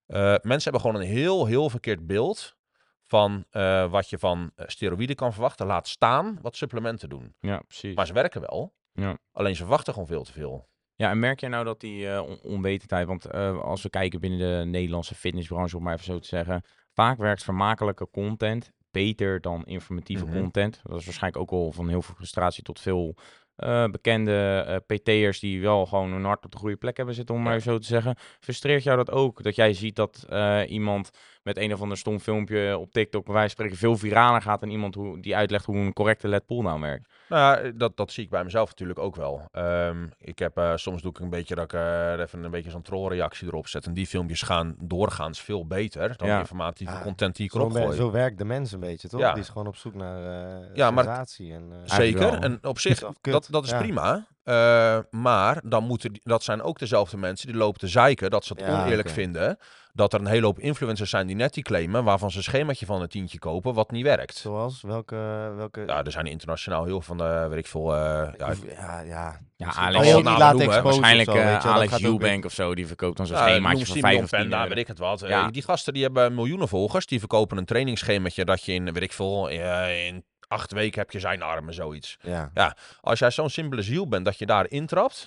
eh, 0.06 0.18
mensen 0.20 0.62
hebben 0.62 0.80
gewoon 0.80 0.96
een 0.96 1.06
heel, 1.08 1.46
heel 1.46 1.70
verkeerd 1.70 2.06
beeld 2.06 2.56
van 3.02 3.44
eh, 3.50 3.90
wat 3.90 4.10
je 4.10 4.18
van 4.18 4.50
eh, 4.54 4.66
steroïden 4.68 5.16
kan 5.16 5.32
verwachten. 5.32 5.66
Laat 5.66 5.88
staan 5.88 6.38
wat 6.42 6.56
supplementen 6.56 7.08
doen. 7.08 7.34
ja, 7.40 7.58
precies. 7.66 7.94
Maar 7.94 8.06
ze 8.06 8.12
werken 8.12 8.40
wel. 8.40 8.74
Ja. 8.92 9.18
Alleen 9.32 9.54
ze 9.56 9.62
verwachten 9.62 9.92
gewoon 9.92 10.08
veel 10.08 10.22
te 10.24 10.32
veel. 10.32 10.68
Ja, 10.94 11.10
en 11.10 11.18
merk 11.18 11.40
jij 11.40 11.48
nou 11.48 11.64
dat 11.64 11.80
die 11.80 12.22
on- 12.22 12.40
onwetendheid, 12.42 13.06
want 13.06 13.30
als 13.62 13.82
we 13.82 13.90
kijken 13.90 14.20
binnen 14.20 14.38
de 14.38 14.64
Nederlandse 14.70 15.14
fitnessbranche, 15.14 15.76
om 15.76 15.82
maar 15.82 15.92
even 15.92 16.04
zo 16.04 16.18
te 16.18 16.26
zeggen, 16.28 16.62
vaak 16.92 17.18
werkt 17.18 17.44
vermakelijke 17.44 18.10
content 18.10 18.72
beter 18.90 19.40
dan 19.40 19.64
informatieve 19.64 20.24
Mhm. 20.24 20.38
content. 20.40 20.80
Dat 20.82 20.98
is 20.98 21.04
waarschijnlijk 21.04 21.42
ook 21.42 21.50
al 21.60 21.72
van 21.72 21.88
heel 21.88 22.02
veel 22.02 22.14
frustratie 22.14 22.62
tot 22.62 22.80
veel 22.80 23.14
eh, 23.56 23.84
bekende 23.84 24.64
eh, 24.66 24.76
PT'ers 24.96 25.40
die 25.40 25.60
wel 25.60 25.86
gewoon 25.86 26.12
hun 26.12 26.24
hart 26.24 26.44
op 26.44 26.50
de 26.52 26.58
goede 26.58 26.76
plek 26.76 26.96
hebben 26.96 27.14
zitten, 27.14 27.34
om 27.34 27.42
maar 27.42 27.52
Ja. 27.54 27.58
zo 27.60 27.78
te 27.78 27.86
zeggen. 27.86 28.16
Frustreert 28.40 28.82
jou 28.82 28.96
dat 28.96 29.10
ook? 29.10 29.42
Dat 29.42 29.54
jij 29.56 29.72
ziet 29.72 29.96
dat 29.96 30.26
eh, 30.28 30.60
iemand 30.68 31.10
met 31.46 31.56
een 31.56 31.72
of 31.72 31.80
ander 31.80 31.96
stom 31.96 32.18
filmpje 32.20 32.78
op 32.78 32.92
TikTok 32.92 33.24
bij 33.24 33.34
wijze 33.34 33.54
van 33.56 33.64
spreken 33.64 33.76
veel 33.76 33.96
viraler 33.96 34.42
gaat 34.42 34.60
dan 34.60 34.68
iemand 34.70 34.94
hoe, 34.94 35.20
die 35.20 35.36
uitlegt 35.36 35.64
hoe 35.64 35.76
een 35.76 35.92
correcte 35.92 36.28
LED 36.28 36.46
pull-down 36.46 36.80
werkt? 36.80 37.08
Nou 37.28 37.64
ja, 37.64 37.70
dat, 37.74 37.96
dat 37.96 38.12
zie 38.12 38.24
ik 38.24 38.30
bij 38.30 38.44
mezelf 38.44 38.68
natuurlijk 38.68 38.98
ook 38.98 39.16
wel. 39.16 39.48
Ehm, 39.52 40.06
ik 40.18 40.38
heb 40.38 40.56
eh, 40.58 40.72
soms 40.76 41.02
doe 41.02 41.10
ik 41.10 41.18
een 41.18 41.30
beetje 41.30 41.54
dat 41.54 41.64
ik 41.64 41.72
eh, 41.72 42.12
er 42.12 42.20
even 42.20 42.44
een 42.44 42.50
beetje 42.50 42.70
zo'n 42.70 42.82
trollreactie 42.82 43.46
erop 43.46 43.68
zet. 43.68 43.86
En 43.86 43.94
die 43.94 44.06
filmpjes 44.06 44.42
gaan 44.42 44.74
doorgaans 44.78 45.40
veel 45.40 45.66
beter 45.66 46.16
dan 46.16 46.28
Ja. 46.28 46.34
de 46.34 46.40
informatieve 46.40 46.92
Ja, 46.92 47.02
content 47.02 47.36
die 47.36 47.44
ik 47.46 47.52
Zo, 47.52 47.58
erop 47.58 47.72
gooi. 47.72 47.96
zo 47.96 48.10
werkt 48.10 48.38
de 48.38 48.44
mens 48.44 48.72
een 48.72 48.80
beetje, 48.80 49.08
toch? 49.08 49.20
Ja. 49.20 49.32
Die 49.32 49.42
is 49.42 49.48
gewoon 49.48 49.66
op 49.66 49.76
zoek 49.76 49.94
naar 49.94 50.18
eh 50.62 50.74
Ja, 50.74 50.90
maar- 50.90 51.04
sensatie. 51.04 51.52
En, 51.52 51.72
eh, 51.84 51.94
Zeker. 51.96 52.32
En 52.42 52.58
op 52.62 52.78
zich, 52.78 52.98
dat, 53.20 53.48
dat 53.50 53.64
is 53.64 53.70
Ja. 53.70 53.78
prima. 53.78 54.26
Eh, 54.46 54.98
maar 55.10 55.60
dan 55.64 55.84
moeten 55.84 56.12
die- 56.12 56.20
dat 56.24 56.42
zijn 56.42 56.62
ook 56.62 56.78
dezelfde 56.78 57.16
mensen 57.16 57.46
die 57.46 57.56
lopen 57.56 57.80
te 57.80 57.88
zeiken 57.88 58.30
dat 58.30 58.44
ze 58.44 58.52
het 58.52 58.62
Ja, 58.66 58.82
oneerlijk 58.82 59.08
vinden. 59.10 59.58
Dat 59.92 60.12
er 60.12 60.20
een 60.20 60.26
hele 60.26 60.44
hoop 60.46 60.58
influencers 60.58 61.10
zijn 61.10 61.26
die 61.26 61.36
net 61.36 61.54
die 61.54 61.62
claimen, 61.62 62.04
waarvan 62.04 62.30
ze 62.30 62.36
een 62.36 62.42
schemaatje 62.42 62.86
van 62.86 63.02
een 63.02 63.08
tientje 63.08 63.38
kopen, 63.38 63.74
wat 63.74 63.90
niet 63.90 64.02
werkt. 64.04 64.36
Zoals? 64.36 64.82
Welke... 64.82 65.16
welke 65.56 65.82
Ja, 65.86 66.04
er 66.04 66.12
zijn 66.12 66.26
internationaal 66.26 66.84
heel 66.84 67.00
van 67.00 67.16
de, 67.18 67.46
weet 67.48 67.58
ik 67.58 67.66
veel, 67.66 67.94
eh, 67.94 67.98
ja, 68.38 68.52
ja, 68.78 69.00
ja, 69.00 69.40
ja. 69.56 69.72
Alex- 69.74 70.12
noemen, 70.12 70.66
of 70.66 70.82
Waarschijnlijk 70.82 71.30
zo, 71.30 71.36
eh, 71.36 71.66
Alex 71.66 72.02
Eubank 72.02 72.44
of 72.44 72.52
zo, 72.52 72.74
die 72.74 72.86
verkoopt 72.86 73.16
dan 73.16 73.26
zo'n 73.26 73.36
Ja, 73.36 73.48
schemaatje 73.48 73.86
van 73.86 73.94
Simeon 73.96 74.10
5 74.10 74.22
of 74.22 74.28
10 74.30 74.38
Panda, 74.38 74.56
euro. 74.56 74.68
weet 74.68 74.78
ik 74.78 74.86
het 74.86 74.98
wat. 74.98 75.20
Ja. 75.20 75.50
die 75.50 75.62
gasten 75.62 75.92
die 75.92 76.02
hebben 76.02 76.34
miljoenen 76.34 76.68
volgers. 76.68 77.06
Die 77.06 77.18
verkopen 77.18 77.56
een 77.56 77.64
trainingsschemaatje 77.64 78.44
dat 78.44 78.64
je 78.64 78.72
in, 78.72 78.92
weet 78.92 79.02
ik 79.02 79.12
veel, 79.12 79.48
in 79.48 80.24
acht 80.48 80.72
weken 80.72 80.98
heb 81.00 81.10
je 81.10 81.20
zijn 81.20 81.42
armen, 81.42 81.74
zoiets. 81.74 82.18
Ja. 82.22 82.76
Als 83.00 83.18
jij 83.18 83.30
zo'n 83.30 83.50
simpele 83.50 83.82
ziel 83.82 84.08
bent 84.08 84.24
dat 84.24 84.38
je 84.38 84.46
daar 84.46 84.70
intrapt, 84.70 85.26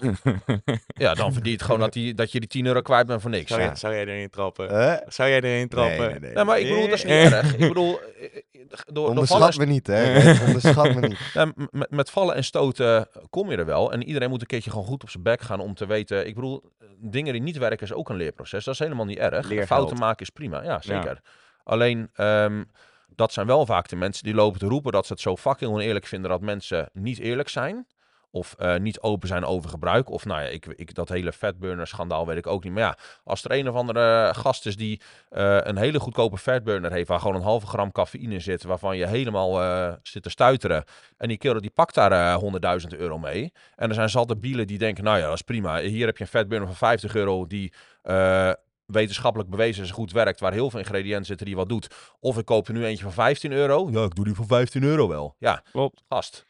ja, 0.87 1.13
dan 1.13 1.33
verdient 1.33 1.61
gewoon 1.61 1.79
dat, 1.79 1.93
die, 1.93 2.13
dat 2.13 2.31
je 2.31 2.39
die 2.39 2.49
10 2.49 2.65
euro 2.65 2.81
kwijt 2.81 3.07
bent 3.07 3.21
voor 3.21 3.29
niks. 3.29 3.47
Zou, 3.47 3.61
Ja. 3.61 3.67
jij, 3.67 3.75
zou 3.75 3.93
jij 3.93 4.05
erin 4.05 4.29
trappen? 4.29 4.67
Hè? 4.69 4.97
Zou 5.07 5.29
jij 5.29 5.41
erin 5.41 5.67
trappen? 5.67 5.97
Nee, 5.99 6.09
nee, 6.09 6.19
nee. 6.19 6.33
Nee, 6.33 6.43
maar 6.43 6.59
ik 6.59 6.67
bedoel, 6.67 6.83
dat 6.87 6.93
is 6.97 7.03
niet 7.03 7.13
Eh. 7.13 7.31
erg. 7.33 7.53
Ik 7.53 7.67
bedoel, 7.67 7.99
eh, 7.99 8.25
eh, 8.25 8.41
door, 8.69 8.83
door 8.93 9.07
Onderschat 9.09 9.57
me 9.57 9.65
niet, 9.65 9.87
hè. 9.87 10.31
Onderschat 10.45 10.93
me 10.95 11.07
niet. 11.07 11.19
Ja, 11.33 11.51
met, 11.71 11.91
met 11.91 12.09
vallen 12.09 12.35
en 12.35 12.43
stoten 12.43 13.07
kom 13.29 13.51
je 13.51 13.57
er 13.57 13.65
wel. 13.65 13.91
En 13.91 14.03
iedereen 14.03 14.29
moet 14.29 14.41
een 14.41 14.47
keertje 14.47 14.69
gewoon 14.69 14.85
goed 14.85 15.03
op 15.03 15.09
zijn 15.09 15.23
bek 15.23 15.41
gaan 15.41 15.59
om 15.59 15.73
te 15.75 15.85
weten. 15.85 16.27
Ik 16.27 16.35
bedoel, 16.35 16.71
dingen 16.97 17.33
die 17.33 17.41
niet 17.41 17.57
werken 17.57 17.85
is 17.85 17.93
ook 17.93 18.09
een 18.09 18.15
leerproces. 18.15 18.63
Dat 18.63 18.73
is 18.73 18.79
helemaal 18.79 19.05
niet 19.05 19.17
erg. 19.17 19.47
Leergeld. 19.47 19.67
Fouten 19.67 19.97
maken 19.97 20.21
is 20.21 20.29
prima. 20.29 20.63
Ja, 20.63 20.81
zeker. 20.81 21.19
Alleen, 21.63 22.09
ehm, 22.13 22.63
dat 23.19 23.33
zijn 23.33 23.47
wel 23.47 23.65
vaak 23.65 23.87
de 23.87 23.95
mensen 23.95 24.23
die 24.23 24.33
lopen 24.33 24.59
te 24.59 24.65
roepen 24.65 24.91
dat 24.91 25.05
ze 25.05 25.13
het 25.13 25.21
zo 25.21 25.37
fucking 25.37 25.71
oneerlijk 25.71 26.05
vinden 26.05 26.29
dat 26.29 26.41
mensen 26.41 26.89
niet 26.93 27.19
eerlijk 27.19 27.49
zijn. 27.49 27.87
Of 28.31 28.55
eh, 28.57 28.75
niet 28.75 28.99
open 28.99 29.27
zijn 29.27 29.45
over 29.45 29.69
gebruik. 29.69 30.09
Of 30.09 30.25
nou 30.25 30.41
ja, 30.41 30.47
ik, 30.47 30.65
ik, 30.65 30.93
dat 30.93 31.09
hele 31.09 31.33
fatburner 31.33 31.87
schandaal 31.87 32.25
weet 32.25 32.37
ik 32.37 32.47
ook 32.47 32.63
niet. 32.63 32.73
Maar 32.73 32.81
ja, 32.81 32.97
als 33.23 33.43
er 33.43 33.51
een 33.51 33.69
of 33.69 33.75
andere 33.75 34.33
gast 34.35 34.65
is 34.65 34.75
die 34.75 35.01
eh, 35.29 35.57
een 35.61 35.77
hele 35.77 35.99
goedkope 35.99 36.37
fatburner 36.37 36.91
heeft... 36.91 37.07
waar 37.07 37.19
gewoon 37.19 37.35
een 37.35 37.41
halve 37.41 37.67
gram 37.67 37.91
cafeïne 37.91 38.39
zit... 38.39 38.63
waarvan 38.63 38.97
je 38.97 39.07
helemaal 39.07 39.61
eh, 39.61 39.93
zit 40.01 40.23
te 40.23 40.29
stuiteren... 40.29 40.83
en 41.17 41.27
die 41.27 41.37
kerel 41.37 41.61
die 41.61 41.71
pakt 41.71 41.95
daar 41.95 42.11
eh 42.11 42.79
100.000 42.91 42.97
euro 42.97 43.17
mee... 43.17 43.53
en 43.75 43.89
er 43.89 43.95
zijn 43.95 44.09
zat 44.09 44.39
bielen 44.41 44.67
die 44.67 44.77
denken... 44.77 45.03
nou 45.03 45.17
ja, 45.17 45.25
dat 45.25 45.33
is 45.33 45.41
prima. 45.41 45.79
Hier 45.79 46.05
heb 46.05 46.17
je 46.17 46.23
een 46.23 46.29
fatburner 46.29 46.67
van 46.67 46.75
50 46.75 47.15
euro... 47.15 47.47
die 47.47 47.73
wetenschappelijk 48.91 49.49
bewezen 49.49 49.83
is 49.83 49.91
goed 49.91 50.11
werkt... 50.11 50.39
waar 50.39 50.51
heel 50.53 50.69
veel 50.69 50.79
ingrediënten 50.79 51.25
zitten 51.25 51.45
die 51.45 51.55
wat 51.55 51.69
doet. 51.69 51.87
Of 52.19 52.37
ik 52.37 52.45
koop 52.45 52.67
er 52.67 52.73
nu 52.73 52.85
eentje 52.85 53.03
van 53.03 53.13
15 53.13 53.51
euro. 53.51 53.89
Ja, 53.91 54.03
ik 54.03 54.15
doe 54.15 54.25
die 54.25 54.33
voor 54.33 54.45
15 54.45 54.83
euro 54.83 55.07
wel. 55.07 55.35
Ja, 55.39 55.63
Klopt. 55.71 56.03
gast. 56.09 56.45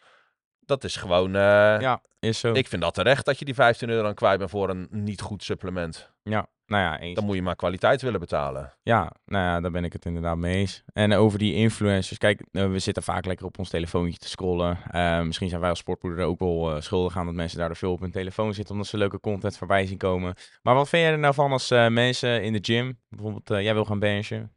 Dat 0.60 0.84
is 0.84 0.96
gewoon... 0.96 1.28
eh, 1.36 1.42
Ja, 1.82 2.02
is 2.20 2.40
zo. 2.40 2.52
ik 2.54 2.68
vind 2.68 2.82
dat 2.82 2.94
terecht 2.94 3.26
dat 3.26 3.40
je 3.40 3.46
die 3.46 3.54
15 3.54 3.90
euro 3.90 4.08
aan 4.08 4.14
kwijt 4.14 4.38
bent 4.38 4.50
voor 4.50 4.70
een 4.70 4.88
niet 4.92 5.22
goed 5.22 5.44
supplement. 5.44 6.12
Ja, 6.24 6.48
nou 6.70 6.84
ja, 6.84 7.00
eens. 7.00 7.16
Dan 7.16 7.26
moet 7.26 7.36
je 7.36 7.42
maar 7.42 7.56
kwaliteit 7.56 8.02
willen 8.02 8.20
betalen. 8.20 8.74
Ja, 8.84 9.12
nou 9.26 9.44
ja, 9.44 9.60
daar 9.62 9.72
ben 9.72 9.84
ik 9.84 9.94
het 9.94 10.06
inderdaad 10.06 10.38
mee 10.38 10.56
eens. 10.56 10.84
En 10.94 11.14
over 11.14 11.40
die 11.40 11.54
influencers, 11.54 12.18
kijk, 12.18 12.42
eh, 12.52 12.72
we 12.72 12.80
zitten 12.80 13.04
vaak 13.04 13.26
lekker 13.26 13.46
op 13.46 13.60
ons 13.60 13.70
telefoontje 13.70 14.20
te 14.20 14.30
scrollen. 14.30 14.78
Eh, 14.92 15.22
misschien 15.22 15.50
zijn 15.50 15.62
wij 15.62 15.70
als 15.70 15.80
sportpoeder 15.80 16.20
er 16.20 16.26
ook 16.26 16.40
wel 16.40 16.76
eh, 16.76 16.82
schuldig 16.82 17.18
aan 17.18 17.26
dat 17.26 17.36
mensen 17.36 17.58
daar 17.58 17.76
veel 17.76 17.92
op 17.92 18.00
hun 18.00 18.12
telefoon 18.12 18.54
zitten, 18.54 18.74
omdat 18.74 18.90
ze 18.90 18.98
leuke 18.98 19.20
content 19.20 19.58
voorbij 19.58 19.86
zien 19.86 19.98
komen. 19.98 20.34
Maar 20.62 20.76
wat 20.76 20.90
vind 20.90 21.04
jij 21.04 21.12
er 21.12 21.20
nou 21.20 21.34
van 21.34 21.52
als 21.52 21.70
mensen 21.90 22.44
in 22.44 22.54
de 22.54 22.60
gym, 22.62 22.98
bijvoorbeeld 23.10 23.48
jij 23.64 23.74
wil 23.74 23.86
gaan 23.86 24.00
benchen, 24.00 24.52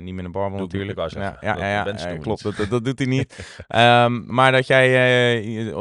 niet 0.00 0.14
met 0.14 0.24
een 0.24 0.32
barbel 0.32 0.58
natuurlijk. 0.58 0.98
ik 0.98 1.10
ja, 1.12 1.38
ja, 1.40 1.84
Dat- 1.84 2.02
ja, 2.02 2.16
klopt, 2.16 2.42
dat, 2.42 2.66
dat 2.70 2.84
doet 2.84 2.98
hij 2.98 3.08
niet. 3.16 3.58
Ehm, 3.68 4.34
maar 4.34 4.52
dat 4.52 4.66
jij 4.66 4.88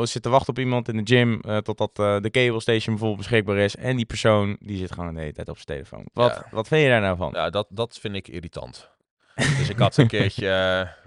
zit 0.03 0.21
te 0.21 0.29
wachten 0.29 0.49
op 0.49 0.59
iemand 0.59 0.87
in 0.87 1.03
de 1.03 1.15
gym, 1.15 1.41
totdat 1.61 1.95
de 1.95 2.29
cable 2.31 2.59
station 2.61 2.95
bijvoorbeeld 2.95 3.17
beschikbaar 3.17 3.57
is, 3.57 3.75
en 3.75 3.95
die 3.95 4.05
persoon 4.05 4.57
die 4.59 4.77
zit 4.77 4.91
gewoon 4.91 5.13
de 5.13 5.19
hele 5.19 5.33
tijd 5.33 5.49
op 5.49 5.57
telefoon. 5.73 6.05
Wat, 6.13 6.31
Ja. 6.31 6.45
wat 6.51 6.67
vind 6.67 6.81
je 6.83 6.89
daar 6.89 7.01
nou 7.01 7.17
van? 7.17 7.31
Ja, 7.33 7.49
dat, 7.49 7.67
dat 7.69 7.97
vind 8.01 8.15
ik 8.15 8.27
irritant. 8.27 8.89
dus 9.35 9.69
ik 9.69 9.77
had 9.77 9.97
een 9.97 10.07
keertje... 10.17 10.47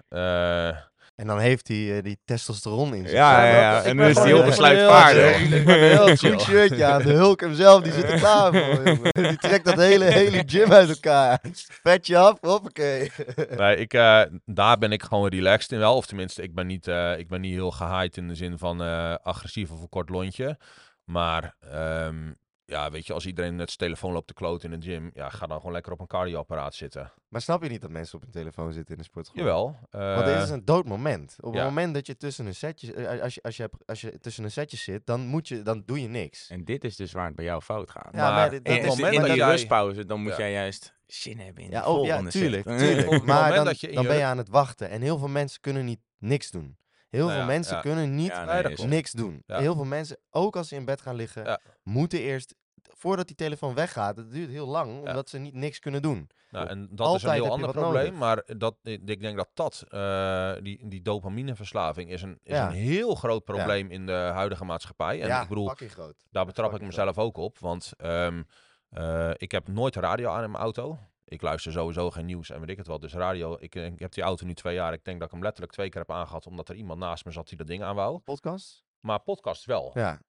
eh, 0.09 0.66
En 1.14 1.26
dan 1.26 1.38
heeft 1.38 1.69
hij 1.69 1.97
eh, 1.97 2.02
die 2.02 2.19
testosteron 2.25 2.95
in 2.95 3.02
zich. 3.02 3.12
Ja, 3.16 3.45
ja, 3.47 3.61
ja. 3.61 3.83
En 3.83 3.97
dan 3.97 4.07
is 4.07 4.16
hij 4.16 4.26
heel 4.26 4.45
besluitvaardig. 4.45 5.40
Ik 5.52 5.64
ben 5.64 5.78
heel 5.78 6.07
goed 6.16 6.40
shirtje 6.40 6.85
aan. 6.85 7.02
De 7.02 7.12
Hulk 7.12 7.40
hemzelf, 7.40 7.83
die 7.83 7.92
zit 7.92 8.11
er 8.11 8.19
klaar 8.19 8.52
voor. 8.54 8.85
jongen. 8.88 9.12
Die 9.12 9.37
trekt 9.37 9.64
dat 9.64 9.76
hele, 9.76 10.04
hele 10.04 10.42
gym 10.47 10.73
uit 10.73 10.88
elkaar. 10.88 11.40
Vetje 11.83 12.19
af, 12.19 12.38
hoppakee. 12.40 13.11
nee, 13.57 13.76
ik, 13.76 13.95
eh, 13.95 14.23
daar 14.45 14.78
ben 14.78 14.92
ik 14.92 15.02
gewoon 15.02 15.28
relaxed 15.28 15.73
in 15.73 15.78
wel. 15.78 15.97
Of 15.97 16.07
tenminste, 16.07 16.42
ik 16.42 16.54
ben 16.54 16.66
niet, 16.66 16.88
eh, 16.88 17.19
ik 17.19 17.28
ben 17.28 17.40
niet 17.40 17.52
heel 17.54 17.71
gehyped 17.71 18.16
in 18.16 18.28
de 18.28 18.35
zin 18.35 18.59
van 18.59 18.83
eh, 18.83 19.14
agressief 19.23 19.71
of 19.71 19.81
een 19.81 19.88
kort 19.88 20.09
lontje. 20.09 20.59
Maar 21.04 21.54
ehm, 21.71 22.31
ja, 22.73 22.91
weet 22.91 23.07
je, 23.07 23.12
als 23.12 23.26
iedereen 23.26 23.57
met 23.57 23.67
zijn 23.67 23.79
telefoon 23.79 24.12
loopt 24.12 24.26
te 24.26 24.35
kloten 24.35 24.73
in 24.73 24.81
de 24.81 24.87
gym... 24.87 25.11
Ja, 25.14 25.29
ga 25.29 25.47
dan 25.47 25.57
gewoon 25.57 25.73
lekker 25.73 25.93
op 25.93 26.00
een 26.00 26.07
cardioapparaat 26.07 26.75
zitten. 26.75 27.12
Maar 27.29 27.41
snap 27.41 27.62
je 27.62 27.69
niet 27.69 27.81
dat 27.81 27.91
mensen 27.91 28.14
op 28.17 28.23
hun 28.23 28.31
telefoon 28.31 28.73
zitten 28.73 28.93
in 28.95 28.99
de 29.00 29.05
sportschool? 29.07 29.38
Jawel. 29.38 29.79
Want 29.91 30.25
dit 30.25 30.35
eh, 30.35 30.43
is 30.43 30.50
een 30.50 30.64
dood 30.64 30.85
moment. 30.87 31.37
Op 31.41 31.55
ja. 31.55 31.59
het 31.61 31.69
moment 31.69 31.95
dat 31.95 32.07
je 32.07 32.17
tussen 32.17 32.47
een 32.47 32.55
setje, 32.55 32.95
eh, 32.95 33.23
als 33.23 33.35
je, 33.35 33.43
als 33.43 33.57
je, 33.57 33.62
hebt- 33.62 33.87
als 33.87 34.00
je 34.00 34.19
tussen 34.19 34.45
een 34.45 34.50
setje 34.50 34.76
zit, 34.76 35.07
dan, 35.07 35.21
moet 35.26 35.49
je, 35.49 35.62
dan 35.62 35.83
doe 35.87 36.00
je 36.02 36.09
niks. 36.09 36.49
En 36.49 36.64
dit 36.64 36.85
is 36.85 36.97
dus 36.97 37.12
waar 37.12 37.26
het 37.26 37.35
bij 37.37 37.45
jou 37.45 37.61
fout 37.62 37.91
gaat. 37.91 38.09
Ja, 38.12 38.19
maar 38.23 38.33
maar 38.33 38.50
dit- 38.50 38.62
En 38.62 38.73
dat 38.75 38.83
op 38.83 38.85
het 38.85 38.93
is- 38.99 38.99
moment 39.05 39.23
in 39.26 39.33
die 39.33 39.35
jij- 39.43 39.50
rustpauze, 39.50 40.05
dan 40.07 40.21
moet 40.23 40.31
Ja. 40.33 40.38
jij 40.38 40.52
juist 40.52 40.95
zin 41.07 41.38
hebben 41.38 41.64
in 41.64 41.71
Ja, 41.71 41.81
de 41.83 41.87
oh, 41.88 41.93
ja, 41.93 42.07
volgende 42.07 42.31
tuurlijk, 42.31 42.69
set. 42.69 42.79
tuurlijk. 42.79 43.07
Op 43.09 43.12
het 43.12 43.25
Maar 43.25 43.37
moment 43.37 43.55
dan, 43.57 43.64
dat 43.64 43.81
je 43.81 43.93
dan 43.93 44.02
je 44.02 44.09
ben 44.09 44.19
je 44.19 44.25
aan 44.25 44.38
het 44.38 44.49
wachten. 44.49 44.88
En 44.91 45.00
heel 45.00 45.19
veel 45.19 45.29
mensen 45.29 45.61
kunnen 45.61 45.85
niet 45.85 46.00
niks 46.19 46.50
doen. 46.50 46.76
Heel 47.09 47.21
Nou 47.21 47.33
veel 47.33 47.41
ja, 47.41 47.47
mensen 47.47 47.75
ja. 47.76 47.81
kunnen 47.81 48.14
niet 48.14 48.26
Ja, 48.26 48.61
Nee, 48.62 48.76
niks 48.87 49.11
doen. 49.12 49.43
Ja. 49.47 49.59
Heel 49.59 49.75
veel 49.75 49.85
mensen, 49.85 50.19
ook 50.31 50.57
als 50.57 50.69
ze 50.69 50.75
in 50.75 50.85
bed 50.85 51.00
gaan 51.00 51.14
liggen, 51.14 51.45
Ja. 51.45 51.61
moeten 51.83 52.19
eerst, 52.21 52.55
voordat 53.03 53.27
die 53.27 53.37
telefoon 53.37 53.75
weggaat, 53.75 54.17
het 54.17 54.31
duurt 54.31 54.51
heel 54.51 54.67
lang, 54.67 54.93
Ja. 55.03 55.09
omdat 55.11 55.29
ze 55.29 55.39
niet 55.39 55.55
niks 55.55 55.79
kunnen 55.79 56.03
doen. 56.03 56.31
Nou, 56.51 56.67
en 56.69 56.81
dat 56.91 57.07
is 57.07 57.13
Altijd 57.13 57.25
een 57.25 57.43
heel 57.43 57.53
ander 57.53 57.71
probleem. 57.73 58.03
nodig. 58.05 58.19
Maar 58.19 58.43
dat, 58.59 58.75
ik 58.83 59.21
denk 59.21 59.37
dat 59.37 59.49
dat, 59.55 59.85
eh, 59.89 60.53
die, 60.63 60.89
die 60.89 61.03
dopamineverslaving, 61.03 62.11
is 62.11 62.23
een, 62.23 62.39
is 62.43 62.57
Ja. 62.57 62.67
een 62.67 62.73
heel 62.73 63.15
groot 63.15 63.45
probleem 63.45 63.91
in 63.91 64.07
de 64.07 64.13
huidige 64.13 64.65
maatschappij. 64.65 65.21
En 65.21 65.27
ja, 65.29 65.43
ik 65.43 65.49
bedoel, 65.49 65.69
groot. 65.69 66.27
daar 66.31 66.47
betrap 66.47 66.75
ik 66.75 66.81
mezelf 66.81 67.19
ook 67.19 67.37
op. 67.37 67.59
Want 67.59 67.93
ehm, 67.97 68.43
eh, 68.89 69.31
ik 69.37 69.51
heb 69.53 69.69
nooit 69.69 69.97
radio 69.97 70.31
aan 70.31 70.45
in 70.45 70.51
mijn 70.51 70.63
auto. 70.63 70.99
Ik 71.25 71.43
luister 71.43 71.73
sowieso 71.73 72.11
geen 72.11 72.27
nieuws 72.27 72.51
en 72.51 72.61
weet 72.61 72.69
ik 72.69 72.77
het 72.77 72.87
wel. 72.87 72.99
Dus 73.01 73.15
radio, 73.15 73.57
ik, 73.61 73.75
ik 73.75 73.99
heb 73.99 74.13
die 74.13 74.23
auto 74.23 74.47
nu 74.47 74.55
twee 74.55 74.75
jaar. 74.75 74.93
Ik 74.93 75.05
denk 75.05 75.19
dat 75.19 75.27
ik 75.27 75.33
hem 75.35 75.43
letterlijk 75.43 75.73
twee 75.73 75.89
keer 75.89 76.01
heb 76.01 76.11
aangehad, 76.11 76.47
omdat 76.47 76.69
er 76.69 76.75
iemand 76.75 76.99
naast 77.01 77.25
me 77.25 77.31
zat 77.31 77.49
die 77.49 77.57
dat 77.59 77.67
ding 77.67 77.83
aan 77.83 77.95
wou. 77.95 78.19
Podcast? 78.19 78.85
Maar 79.01 79.19
podcast 79.21 79.65
wel. 79.65 79.91
Ja. 79.95 80.21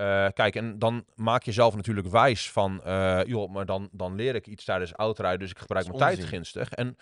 Eh, 0.00 0.26
kijk, 0.34 0.54
en 0.56 0.78
dan 0.78 1.04
maak 1.14 1.42
je 1.42 1.52
zelf 1.52 1.76
natuurlijk 1.76 2.06
wijs 2.08 2.50
van, 2.50 2.82
eh, 2.84 3.20
joh, 3.24 3.50
maar 3.50 3.66
dan, 3.66 3.88
dan 3.92 4.14
leer 4.14 4.34
ik 4.34 4.46
iets 4.46 4.64
tijdens 4.64 4.92
autorijden, 4.92 5.40
dus 5.40 5.50
ik 5.50 5.58
gebruik 5.58 5.86
mijn 5.86 5.98
tijd 5.98 6.24
gunstig. 6.24 6.70
En 6.70 6.96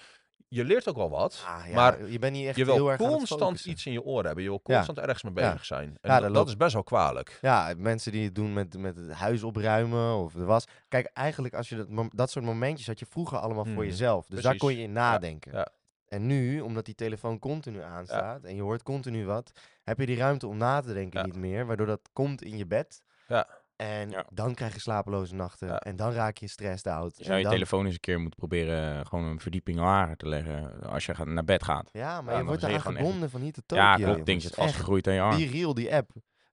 je 0.48 0.64
leert 0.64 0.88
ook 0.88 0.96
wel 0.96 1.10
wat, 1.10 1.44
Ah, 1.46 1.68
ja, 1.68 1.74
maar 1.74 2.06
je 2.10 2.18
bent 2.18 2.32
niet 2.32 2.46
echt 2.46 2.56
je 2.56 2.64
heel 2.64 2.74
wil 2.74 2.90
erg 2.90 3.00
aan 3.00 3.06
het 3.06 3.16
constant 3.16 3.64
iets 3.64 3.86
in 3.86 3.92
je 3.92 4.02
oren 4.02 4.24
hebben. 4.26 4.42
Je 4.42 4.48
wil 4.50 4.60
Ja. 4.64 4.74
constant 4.74 4.98
ergens 4.98 5.22
mee 5.22 5.32
Ja. 5.44 5.50
bezig 5.50 5.64
zijn. 5.64 5.96
En 6.00 6.32
dat, 6.32 6.48
is 6.48 6.56
best 6.56 6.72
wel 6.72 6.82
kwalijk. 6.84 7.38
Ja, 7.42 7.74
mensen 7.76 8.12
die 8.12 8.24
het 8.24 8.34
doen 8.34 8.52
met, 8.52 8.78
met 8.78 8.96
het 8.96 9.12
huis 9.12 9.42
opruimen 9.42 10.14
of 10.14 10.32
de 10.32 10.44
was. 10.44 10.64
Kijk, 10.88 11.10
eigenlijk 11.12 11.54
als 11.54 11.68
je 11.68 11.76
dat, 11.76 12.08
dat 12.14 12.30
soort 12.30 12.44
momentjes 12.44 12.86
had 12.86 12.98
je 12.98 13.06
vroeger 13.10 13.38
allemaal 13.38 13.64
voor 13.64 13.72
Mhm. 13.74 13.82
jezelf. 13.90 14.26
Dus 14.26 14.42
daar 14.42 14.56
kon 14.56 14.72
je 14.76 14.82
in 14.82 14.92
nadenken. 14.92 15.72
En 16.08 16.26
nu, 16.26 16.60
omdat 16.60 16.84
die 16.84 16.94
telefoon 16.94 17.38
continu 17.38 17.82
aanstaat 17.82 18.44
en 18.44 18.54
je 18.54 18.62
hoort 18.62 18.82
continu 18.82 19.24
wat, 19.24 19.50
heb 19.82 19.98
je 19.98 20.06
die 20.06 20.16
ruimte 20.16 20.46
om 20.46 20.56
na 20.56 20.80
te 20.80 20.92
denken 20.92 21.24
niet 21.24 21.36
meer. 21.36 21.66
Waardoor 21.66 21.86
dat 21.86 22.08
komt 22.12 22.42
in 22.42 22.56
je 22.56 22.66
bed. 22.66 23.02
Ja. 23.28 23.46
En 23.76 24.10
Ja. 24.10 24.26
dan 24.32 24.54
krijg 24.54 24.74
je 24.74 24.80
slapeloze 24.80 25.34
nachten. 25.34 25.68
Ja. 25.68 25.78
En 25.78 25.96
dan 25.96 26.12
raak 26.12 26.36
je 26.36 26.46
stressed 26.48 26.86
out. 26.92 27.16
Je 27.18 27.24
zou 27.24 27.36
je 27.36 27.42
dan- 27.42 27.52
telefoon 27.52 27.84
eens 27.84 27.94
een 27.94 28.00
keer 28.00 28.20
moeten 28.20 28.38
proberen 28.38 28.98
eh, 29.00 29.06
gewoon 29.06 29.24
een 29.24 29.40
verdieping 29.40 29.78
lager 29.78 30.16
te 30.16 30.28
leggen 30.28 30.82
als 30.82 31.06
je 31.06 31.14
naar 31.24 31.44
bed 31.44 31.62
gaat. 31.64 31.88
Ja, 31.92 32.20
maar 32.20 32.32
Ja, 32.32 32.38
je 32.40 32.44
wordt 32.46 32.62
echt- 32.62 32.82
gebonden 32.86 33.30
van 33.30 33.40
hier 33.40 33.52
tot 33.52 33.68
Tokio. 33.68 33.84
Ja, 33.84 33.90
klopt. 33.94 34.08
jongens. 34.08 34.26
Ding 34.26 34.42
zit 34.42 34.54
vastgegroeid 34.54 35.06
aan 35.06 35.14
je 35.14 35.20
arm. 35.20 35.36
Be 35.36 35.46
Real, 35.46 35.74
die 35.74 35.94
app. 35.94 36.10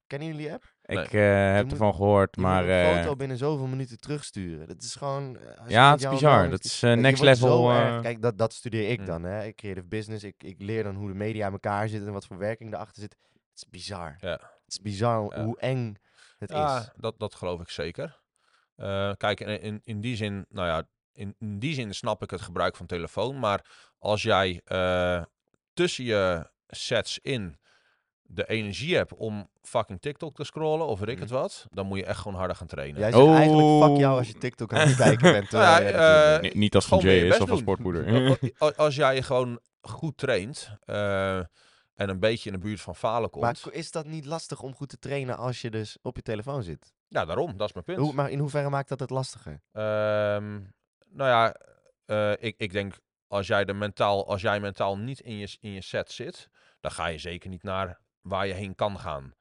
Kennen 0.07 0.27
jullie 0.27 0.43
die 0.43 0.53
app? 0.53 0.73
Nee. 0.83 1.03
Ik 1.03 1.13
eh, 1.13 1.53
heb 1.53 1.71
ervan 1.71 1.93
gehoord, 1.95 2.35
Je 2.35 2.41
maar... 2.41 2.61
moet 2.61 2.71
een 2.71 2.79
eh, 2.79 2.97
foto 3.01 3.15
binnen 3.15 3.37
zoveel 3.37 3.67
minuten 3.67 3.99
terugsturen. 3.99 4.67
Dat 4.67 4.83
is 4.83 4.95
gewoon... 4.95 5.37
eh, 5.37 5.69
ja, 5.69 5.91
het 5.91 6.03
is 6.03 6.09
bizar. 6.09 6.41
dan- 6.41 6.49
Dat 6.49 6.63
is 6.63 6.83
eh, 6.83 6.93
next 6.93 7.21
level. 7.21 7.71
erg- 7.71 7.95
eh, 7.95 8.01
Kijk, 8.01 8.21
dat, 8.21 8.37
dat 8.37 8.53
studeer 8.53 8.89
ik 8.89 8.99
Mm. 8.99 9.05
dan, 9.05 9.23
hè. 9.23 9.43
Ik 9.45 9.55
creative 9.55 9.87
business. 9.87 10.23
Ik, 10.23 10.43
ik 10.43 10.61
leer 10.61 10.83
dan 10.83 10.95
hoe 10.95 11.07
de 11.07 11.13
media 11.13 11.45
in 11.45 11.51
elkaar 11.51 11.87
zitten 11.87 12.07
en 12.07 12.13
wat 12.13 12.25
voor 12.25 12.37
werking 12.37 12.73
erachter 12.73 13.01
zit. 13.01 13.15
Het 13.33 13.63
is 13.63 13.69
bizar. 13.69 14.15
Ja. 14.19 14.31
Het 14.31 14.41
is 14.67 14.79
bizar 14.81 15.35
Ja. 15.37 15.43
hoe 15.43 15.59
eng 15.59 15.95
het 16.39 16.49
Ja, 16.49 16.79
is. 16.79 16.89
dat, 16.97 17.19
dat 17.19 17.35
geloof 17.35 17.61
ik 17.61 17.69
zeker. 17.69 18.19
Eh, 18.75 19.11
kijk, 19.17 19.39
in, 19.39 19.61
in, 19.61 19.81
in 19.83 20.01
die 20.01 20.15
zin, 20.15 20.45
nou 20.49 20.67
ja, 20.67 20.83
in, 21.13 21.35
in 21.39 21.59
die 21.59 21.73
zin 21.73 21.93
snap 21.93 22.23
ik 22.23 22.29
het 22.29 22.41
gebruik 22.41 22.75
van 22.75 22.85
telefoon. 22.85 23.39
Maar 23.39 23.65
als 23.99 24.21
jij 24.21 24.61
eh, 24.65 25.23
tussen 25.73 26.03
je 26.03 26.49
sets 26.67 27.19
in 27.19 27.59
de 28.27 28.45
energie 28.47 28.95
hebt 28.95 29.13
om 29.13 29.49
fucking 29.61 30.01
TikTok 30.01 30.35
te 30.35 30.43
scrollen 30.43 30.87
of 30.87 30.99
weet 30.99 31.09
ik 31.09 31.19
het 31.19 31.29
wat, 31.29 31.65
dan 31.71 31.85
moet 31.85 31.97
je 31.97 32.05
echt 32.05 32.19
gewoon 32.19 32.37
harder 32.37 32.55
gaan 32.55 32.67
trainen. 32.67 32.99
Jij 32.99 33.11
zegt 33.11 33.27
eigenlijk 33.27 33.83
fuck 33.83 33.97
jou 33.97 34.11
Oh. 34.11 34.17
als 34.17 34.27
je 34.27 34.33
TikTok 34.37 34.73
aan 34.73 34.87
het 34.87 34.95
kijken 34.95 35.31
bent. 35.31 35.51
Ja, 35.65 35.79
eh, 35.81 36.53
niet 36.53 36.75
als 36.75 36.85
van 36.85 36.99
gewoon 36.99 37.13
Jay 37.13 37.23
je 37.23 37.29
is 37.29 37.37
best 37.37 37.41
of 37.41 37.49
als 37.49 37.63
doen. 37.63 37.75
sportpoeder. 37.75 38.29
O- 38.59 38.65
o- 38.67 38.71
Als 38.75 38.95
jij 38.95 39.21
gewoon 39.21 39.59
goed 39.81 40.17
traint 40.17 40.69
eh, 40.85 41.37
en 41.95 42.09
een 42.09 42.19
beetje 42.19 42.49
in 42.51 42.55
de 42.59 42.61
buurt 42.65 42.81
van 42.81 42.95
falen 42.95 43.29
komt. 43.29 43.43
maar 43.43 43.73
is 43.73 43.91
dat 43.91 44.05
niet 44.05 44.25
lastig 44.25 44.61
om 44.61 44.75
goed 44.75 44.89
te 44.89 44.99
trainen 44.99 45.37
als 45.37 45.61
je 45.61 45.69
dus 45.69 45.97
op 46.01 46.15
je 46.15 46.21
telefoon 46.21 46.63
zit? 46.63 46.93
ja, 47.07 47.25
daarom, 47.25 47.57
dat 47.57 47.67
is 47.67 47.73
mijn 47.73 47.85
punt. 47.85 47.97
Hoe, 47.99 48.13
maar 48.13 48.29
in 48.31 48.39
hoeverre 48.39 48.69
maakt 48.69 48.89
dat 48.89 48.99
het 48.99 49.09
lastiger? 49.09 49.61
Ehm, 49.71 50.53
nou 51.09 51.29
ja, 51.29 51.55
eh, 52.05 52.31
ik, 52.45 52.55
ik 52.57 52.71
denk 52.71 52.93
als 53.27 53.47
jij, 53.47 53.65
de 53.65 53.73
mentaal, 53.73 54.27
als 54.27 54.41
jij 54.41 54.59
mentaal 54.59 54.97
niet 54.97 55.19
in 55.19 55.37
je, 55.37 55.57
in 55.59 55.71
je 55.71 55.81
set 55.81 56.11
zit, 56.11 56.49
dan 56.79 56.91
ga 56.91 57.05
je 57.07 57.17
zeker 57.17 57.49
niet 57.49 57.63
naar 57.63 57.99
waar 58.27 58.47
je 58.47 58.53
heen 58.53 58.75
kan 58.75 58.99
gaan. 58.99 59.33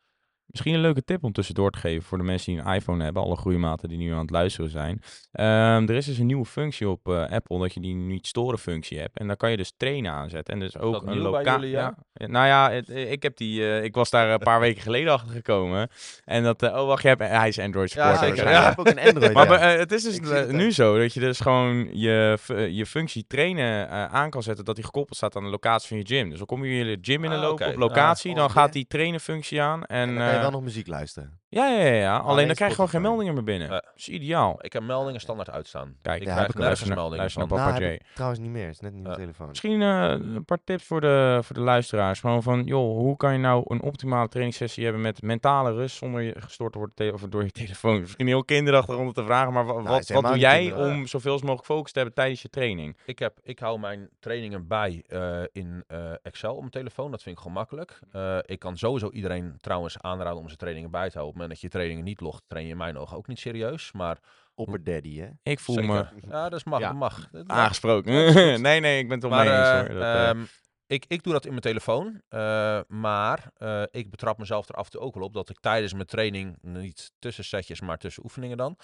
Misschien 0.54 0.75
een 0.75 0.80
leuke 0.80 1.04
tip 1.04 1.25
om 1.25 1.32
tussendoor 1.32 1.70
te 1.70 1.78
geven 1.78 2.02
voor 2.02 2.18
de 2.18 2.25
mensen 2.25 2.52
die 2.54 2.62
een 2.62 2.75
iPhone 2.75 3.04
hebben, 3.04 3.23
alle 3.23 3.37
groeimaten 3.37 3.88
die 3.88 3.99
nu 3.99 4.12
aan 4.12 4.18
het 4.18 4.30
luisteren 4.30 4.70
zijn. 4.70 5.02
Ehm, 5.32 5.88
er 5.88 5.94
is 5.94 6.06
dus 6.06 6.18
een 6.18 6.26
nieuwe 6.26 6.44
functie 6.44 6.88
op 6.88 7.08
eh, 7.08 7.30
Apple 7.30 7.58
dat 7.58 7.75
je 7.75 7.80
die 7.80 7.94
niet 7.94 8.26
storen 8.26 8.58
functie 8.58 8.99
hebt. 8.99 9.18
En 9.18 9.26
daar 9.26 9.37
kan 9.37 9.50
je 9.50 9.56
dus 9.56 9.73
trainen 9.76 10.12
aanzetten. 10.12 10.54
En 10.54 10.61
dus 10.61 10.78
ook 10.78 11.02
een 11.06 11.14
jullie, 11.44 11.70
ja? 11.70 11.94
Ja, 12.12 12.26
Nou 12.26 12.46
ja, 12.46 12.70
het- 12.70 12.88
ik 12.88 13.23
heb 13.23 13.37
die, 13.37 13.61
eh, 13.62 13.84
ik 13.84 13.94
was 13.94 14.11
daar 14.11 14.30
een 14.30 14.38
paar 14.38 14.61
weken 14.61 14.82
geleden 14.82 15.12
achter 15.12 15.32
gekomen. 15.32 15.88
En 16.25 16.42
dat, 16.42 16.62
eh, 16.62 16.76
oh 16.80 16.87
wacht, 16.87 17.02
je 17.02 17.08
hebt, 17.08 17.20
hij 17.20 17.49
is 17.49 17.58
Android 17.58 17.92
Ja, 17.92 18.12
support. 18.14 18.37
zeker, 18.37 18.50
Ja, 18.50 18.50
ja. 18.56 18.61
ik 18.61 18.66
heb 18.68 18.78
ook 18.78 18.88
een 18.88 19.00
Android. 19.08 19.32
Maar 19.32 19.50
ja. 19.50 19.73
eh, 19.73 19.78
het 19.78 19.92
is 19.92 20.02
dus 20.02 20.18
eh, 20.18 20.28
het 20.30 20.52
nu 20.52 20.73
zo 20.73 20.99
dat 20.99 21.14
je 21.14 21.20
dus 21.20 21.40
gewoon 21.40 21.88
je, 21.99 22.38
je 22.70 22.87
functie 22.87 23.25
trainen 23.26 23.88
eh, 23.88 24.04
aan 24.04 24.30
kan 24.30 24.42
zetten 24.42 24.64
dat 24.64 24.75
die 24.75 24.84
gekoppeld 24.84 25.16
staat 25.16 25.37
aan 25.37 25.44
de 25.44 25.50
locatie 25.50 25.88
van 25.88 25.96
je 25.96 26.06
gym. 26.06 26.28
Dus 26.28 26.38
dan 26.38 26.46
kom 26.46 26.64
je 26.64 26.84
je 26.84 26.99
gym 27.00 27.20
binnenlopen 27.20 27.64
Ah, 27.66 27.73
op 27.73 27.76
oké. 27.78 27.87
locatie, 27.87 28.30
Ah, 28.30 28.37
dan 28.37 28.50
gaat 28.50 28.66
ja. 28.66 28.73
die 28.73 28.87
trainen 28.87 29.20
functie 29.20 29.62
aan. 29.62 29.84
En, 29.84 30.08
En 30.20 30.43
dan 30.44 30.50
wel 30.52 30.60
nog 30.60 30.68
muziek 30.68 30.86
luisteren. 30.86 31.38
ja, 31.48 31.66
ja, 31.68 31.84
ja, 31.84 31.92
ja. 31.94 32.16
alleen 32.16 32.28
alleen 32.30 32.46
dan 32.46 32.54
krijg 32.54 32.70
je 32.70 32.76
gewoon 32.76 32.90
geen 32.90 33.02
meldingen 33.02 33.34
meer 33.34 33.44
binnen. 33.44 33.68
Dat 33.68 33.86
is 33.94 34.08
ideaal. 34.08 34.56
Ik 34.64 34.72
heb 34.72 34.82
meldingen 34.82 35.20
standaard 35.20 35.50
uitstaan. 35.50 35.96
Kijk, 36.02 36.20
ik 36.20 36.26
ja, 36.26 36.32
krijg 36.32 36.46
heb 36.46 36.48
ik 36.48 36.54
ook. 36.56 36.62
nergens 36.62 36.64
Luister 36.64 36.86
naar- 36.86 36.96
meldingen 36.96 37.18
luister 37.18 37.48
van. 37.48 37.58
Papa 37.58 37.78
Nou, 37.78 37.92
J. 37.92 38.00
trouwens 38.14 38.40
niet 38.40 38.50
meer. 38.50 38.64
Het 38.66 38.74
is 38.74 38.80
net 38.80 38.92
nieuwe 38.92 39.08
Ja. 39.08 39.14
telefoon. 39.14 39.48
Misschien 39.48 39.82
eh, 39.82 40.10
een 40.10 40.44
paar 40.44 40.58
tips 40.64 40.84
voor 40.84 41.00
de, 41.00 41.38
voor 41.42 41.54
de 41.54 41.60
luisteraars. 41.62 42.20
Gewoon 42.20 42.42
van, 42.42 42.64
joh, 42.64 42.96
hoe 42.98 43.16
kan 43.16 43.32
je 43.32 43.38
nou 43.38 43.64
een 43.68 43.82
optimale 43.82 44.28
trainingssessie 44.28 44.84
hebben 44.84 45.02
met 45.02 45.22
mentale 45.22 45.72
rust 45.72 45.96
zonder 45.96 46.20
je 46.22 46.34
gestoord 46.40 46.72
te 46.72 46.78
worden 46.78 47.12
of 47.14 47.20
door 47.20 47.42
je 47.44 47.50
telefoon? 47.50 48.00
Misschien 48.00 48.26
heel 48.26 48.44
kinderachtig 48.44 48.96
om 48.96 49.06
het 49.06 49.14
te 49.14 49.24
vragen, 49.24 49.52
maar 49.52 49.64
Nou, 49.64 49.82
wat, 49.82 50.08
wat 50.08 50.24
doe 50.24 50.38
jij 50.38 50.62
niet 50.64 50.72
om 50.74 51.06
zoveel 51.06 51.32
als 51.32 51.40
mogelijk 51.42 51.66
focus 51.66 51.92
te 51.92 51.98
hebben 51.98 52.16
tijdens 52.16 52.42
je 52.42 52.48
training? 52.48 52.96
Ik, 53.06 53.18
heb, 53.18 53.38
ik 53.42 53.58
hou 53.58 53.78
mijn 53.78 54.08
trainingen 54.20 54.66
bij 54.66 55.04
eh, 55.08 55.40
in 55.52 55.84
eh, 55.86 55.98
Excel 56.22 56.52
op 56.52 56.58
mijn 56.58 56.70
telefoon. 56.70 57.10
Dat 57.10 57.22
vind 57.22 57.34
ik 57.36 57.42
gewoon 57.42 57.56
makkelijk. 57.56 57.98
Eh, 58.12 58.38
ik 58.42 58.58
kan 58.58 58.76
sowieso 58.76 59.10
iedereen 59.10 59.54
trouwens 59.60 59.98
aanraden 60.00 60.33
om 60.38 60.46
zijn 60.46 60.58
trainingen 60.58 60.90
bij 60.90 61.08
te 61.10 61.18
houden. 61.18 61.34
Op 61.34 61.40
het 61.40 61.42
moment 61.42 61.50
dat 61.50 61.60
je 61.60 61.66
je 61.66 61.72
trainingen 61.72 62.04
niet 62.04 62.20
logt, 62.20 62.42
train 62.46 62.64
je 62.64 62.70
in 62.70 62.76
mijn 62.76 62.98
ogen 62.98 63.16
ook 63.16 63.26
niet 63.26 63.38
serieus. 63.38 63.92
Maar 63.92 64.18
Opper 64.54 64.84
Daddy, 64.84 65.18
hè? 65.18 65.28
Ik 65.42 65.60
voel 65.60 65.82
me. 65.82 66.06
Ja, 66.28 66.48
dat 66.48 66.58
is 66.58 66.64
mag. 66.64 66.80
Ja. 66.80 66.86
Dat 66.86 66.96
mag. 66.96 67.28
Aangesproken. 67.46 68.12
nee, 68.62 68.80
nee, 68.80 68.98
ik 68.98 69.08
ben 69.08 69.10
het 69.10 69.20
toch 69.20 69.30
Maar 69.30 69.44
mee 69.44 69.54
eens 69.58 69.68
eh, 69.68 69.78
hoor. 69.78 69.88
Dat, 69.88 70.02
eh, 70.02 70.28
ehm, 70.28 70.42
ik, 70.86 71.04
ik 71.08 71.22
doe 71.22 71.32
dat 71.32 71.44
in 71.44 71.50
mijn 71.50 71.62
telefoon. 71.62 72.20
eh, 72.28 72.80
maar 72.88 73.50
eh, 73.56 73.82
ik 73.90 74.10
betrap 74.10 74.38
mezelf 74.38 74.68
er 74.68 74.74
af 74.74 74.84
en 74.84 74.90
toe 74.90 75.00
ook 75.00 75.14
wel 75.14 75.24
op 75.24 75.32
dat 75.34 75.50
ik 75.50 75.60
tijdens 75.60 75.92
mijn 75.92 76.06
training, 76.06 76.58
niet 76.60 77.12
tussen 77.18 77.44
setjes, 77.44 77.80
maar 77.80 77.98
tussen 77.98 78.24
oefeningen 78.24 78.56
dan. 78.56 78.76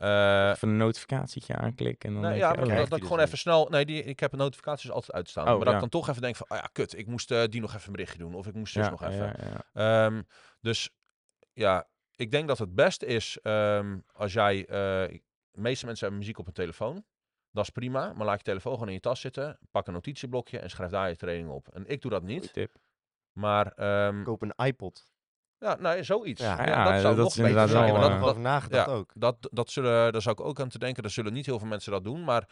Eh, 0.00 0.50
even 0.50 0.68
een 0.68 0.76
notificatietje 0.76 1.56
aanklikken 1.56 2.08
en 2.08 2.14
dan 2.14 2.30
Nee, 2.30 2.38
ja, 2.38 2.52
je, 2.52 2.60
oh, 2.60 2.66
dat, 2.68 2.84
ik 2.84 2.90
dus 2.90 3.00
gewoon 3.00 3.18
niet. 3.18 3.26
even 3.26 3.38
snel... 3.38 3.68
Nee, 3.70 3.84
die, 3.84 4.02
ik 4.02 4.20
heb 4.20 4.32
notificaties 4.32 4.90
altijd 4.90 5.12
uitstaan. 5.12 5.44
Oh, 5.44 5.50
maar 5.50 5.58
dat 5.58 5.68
ja. 5.68 5.74
ik 5.74 5.80
dan 5.80 5.88
toch 5.88 6.08
even 6.08 6.22
denk 6.22 6.36
van... 6.36 6.46
Oh 6.50 6.56
ja, 6.56 6.68
kut, 6.72 6.98
ik 6.98 7.06
moest 7.06 7.30
eh, 7.30 7.44
die 7.44 7.60
nog 7.60 7.74
even 7.74 7.86
een 7.86 7.92
berichtje 7.92 8.18
doen. 8.18 8.34
Of 8.34 8.46
ik 8.46 8.54
moest 8.54 8.72
zus 8.72 8.84
ja, 8.84 8.90
nog 8.90 9.02
even. 9.02 9.34
ja, 9.38 9.62
ja. 9.72 10.06
Ehm, 10.06 10.22
dus 10.60 10.90
ja, 11.52 11.88
ik 12.16 12.30
denk 12.30 12.48
dat 12.48 12.58
het 12.58 12.74
beste 12.74 13.06
is 13.06 13.38
ehm, 13.42 13.98
als 14.12 14.32
jij... 14.32 14.60
eh, 14.66 15.18
de 15.50 15.60
meeste 15.60 15.84
mensen 15.86 16.04
hebben 16.04 16.18
muziek 16.24 16.38
op 16.38 16.44
hun 16.44 16.54
telefoon. 16.54 17.04
Dat 17.52 17.64
is 17.64 17.70
prima. 17.70 18.12
Maar 18.12 18.26
laat 18.26 18.38
je 18.38 18.44
telefoon 18.44 18.72
gewoon 18.72 18.88
in 18.88 18.94
je 18.94 19.00
tas 19.00 19.20
zitten. 19.20 19.58
Pak 19.70 19.86
een 19.86 19.92
notitieblokje 19.92 20.58
en 20.58 20.70
schrijf 20.70 20.90
daar 20.90 21.08
je 21.08 21.16
training 21.16 21.48
op. 21.50 21.68
En 21.68 21.86
ik 21.86 22.00
doe 22.02 22.10
dat 22.10 22.20
Goeie 22.20 22.40
niet. 22.40 22.52
tip. 22.52 22.70
Maar 23.32 23.72
ehm, 23.72 24.22
Koop 24.22 24.42
een 24.42 24.66
iPod. 24.66 25.12
Ja, 25.60 25.76
nou, 25.80 26.04
zoiets. 26.04 26.42
Ja, 26.42 26.66
ja, 26.66 26.84
dat 26.92 27.00
zou 27.00 27.14
dat 27.14 27.24
nog 27.24 27.26
is 27.26 27.34
beter 27.34 27.50
inderdaad 27.50 27.68
zijn. 27.68 27.92
Wel, 27.92 28.10
eh, 28.10 28.22
over 28.24 28.40
nagedacht 28.40 28.86
ja. 28.86 28.92
ook. 28.92 29.10
Dat, 29.14 29.36
dat 29.40 29.70
zullen, 29.70 30.12
daar 30.12 30.22
zou 30.22 30.34
ik 30.38 30.44
ook 30.46 30.60
aan 30.60 30.68
te 30.68 30.78
denken. 30.78 31.02
Er 31.04 31.10
zullen 31.10 31.32
niet 31.32 31.46
heel 31.46 31.58
veel 31.58 31.68
mensen 31.68 31.92
dat 31.92 32.04
doen. 32.04 32.24
Maar 32.24 32.48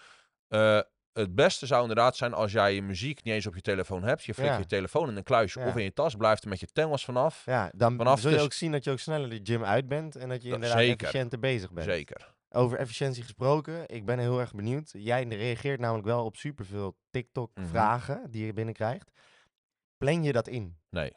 eh, 0.49 0.81
het 1.13 1.35
beste 1.35 1.67
zou 1.67 1.81
inderdaad 1.81 2.17
zijn 2.17 2.35
als 2.35 2.53
jij 2.53 2.75
je 2.75 2.83
muziek 2.83 3.25
niet 3.25 3.35
eens 3.35 3.47
op 3.47 3.55
je 3.55 3.61
telefoon 3.61 4.03
hebt. 4.03 4.25
Je 4.25 4.35
flikt 4.35 4.51
Ja. 4.51 4.59
je 4.59 4.67
telefoon 4.67 5.09
in 5.09 5.17
een 5.17 5.23
kluisje 5.23 5.61
Ja. 5.61 5.67
of 5.67 5.77
in 5.77 5.83
je 5.83 5.93
tas. 5.93 6.15
Blijft 6.15 6.43
er 6.43 6.49
met 6.49 6.61
je 6.61 6.67
tengels 6.67 7.05
vanaf. 7.05 7.43
Ja, 7.47 7.71
dan 7.75 7.97
Vanaf 7.97 8.21
zul 8.21 8.31
je 8.31 8.37
dus- 8.37 8.45
ook 8.45 8.53
zien 8.53 8.73
dat 8.73 8.85
je 8.85 8.91
ook 8.91 8.99
sneller 8.99 9.29
de 9.29 9.41
gym 9.43 9.65
uit 9.65 9.89
bent 9.89 10.17
en 10.17 10.29
dat 10.29 10.43
je 10.43 10.49
Dat- 10.49 10.55
inderdaad 10.55 10.79
zeker. 10.79 11.07
efficiënter 11.07 11.39
bezig 11.39 11.73
bent. 11.73 11.87
Zeker. 11.87 12.35
Over 12.51 12.79
efficiëntie 12.79 13.23
gesproken, 13.23 13.89
ik 13.89 14.05
ben 14.07 14.19
heel 14.19 14.41
erg 14.41 14.53
benieuwd. 14.53 14.91
Jij 14.93 15.25
reageert 15.25 15.81
namelijk 15.81 16.07
wel 16.07 16.25
op 16.25 16.37
superveel 16.37 16.97
TikTok-vragen 17.11 18.31
die 18.31 18.47
je 18.47 18.53
binnenkrijgt. 18.53 19.11
Plan 19.97 20.23
je 20.23 20.33
dat 20.33 20.49
in? 20.49 20.77
Nee, 20.91 21.13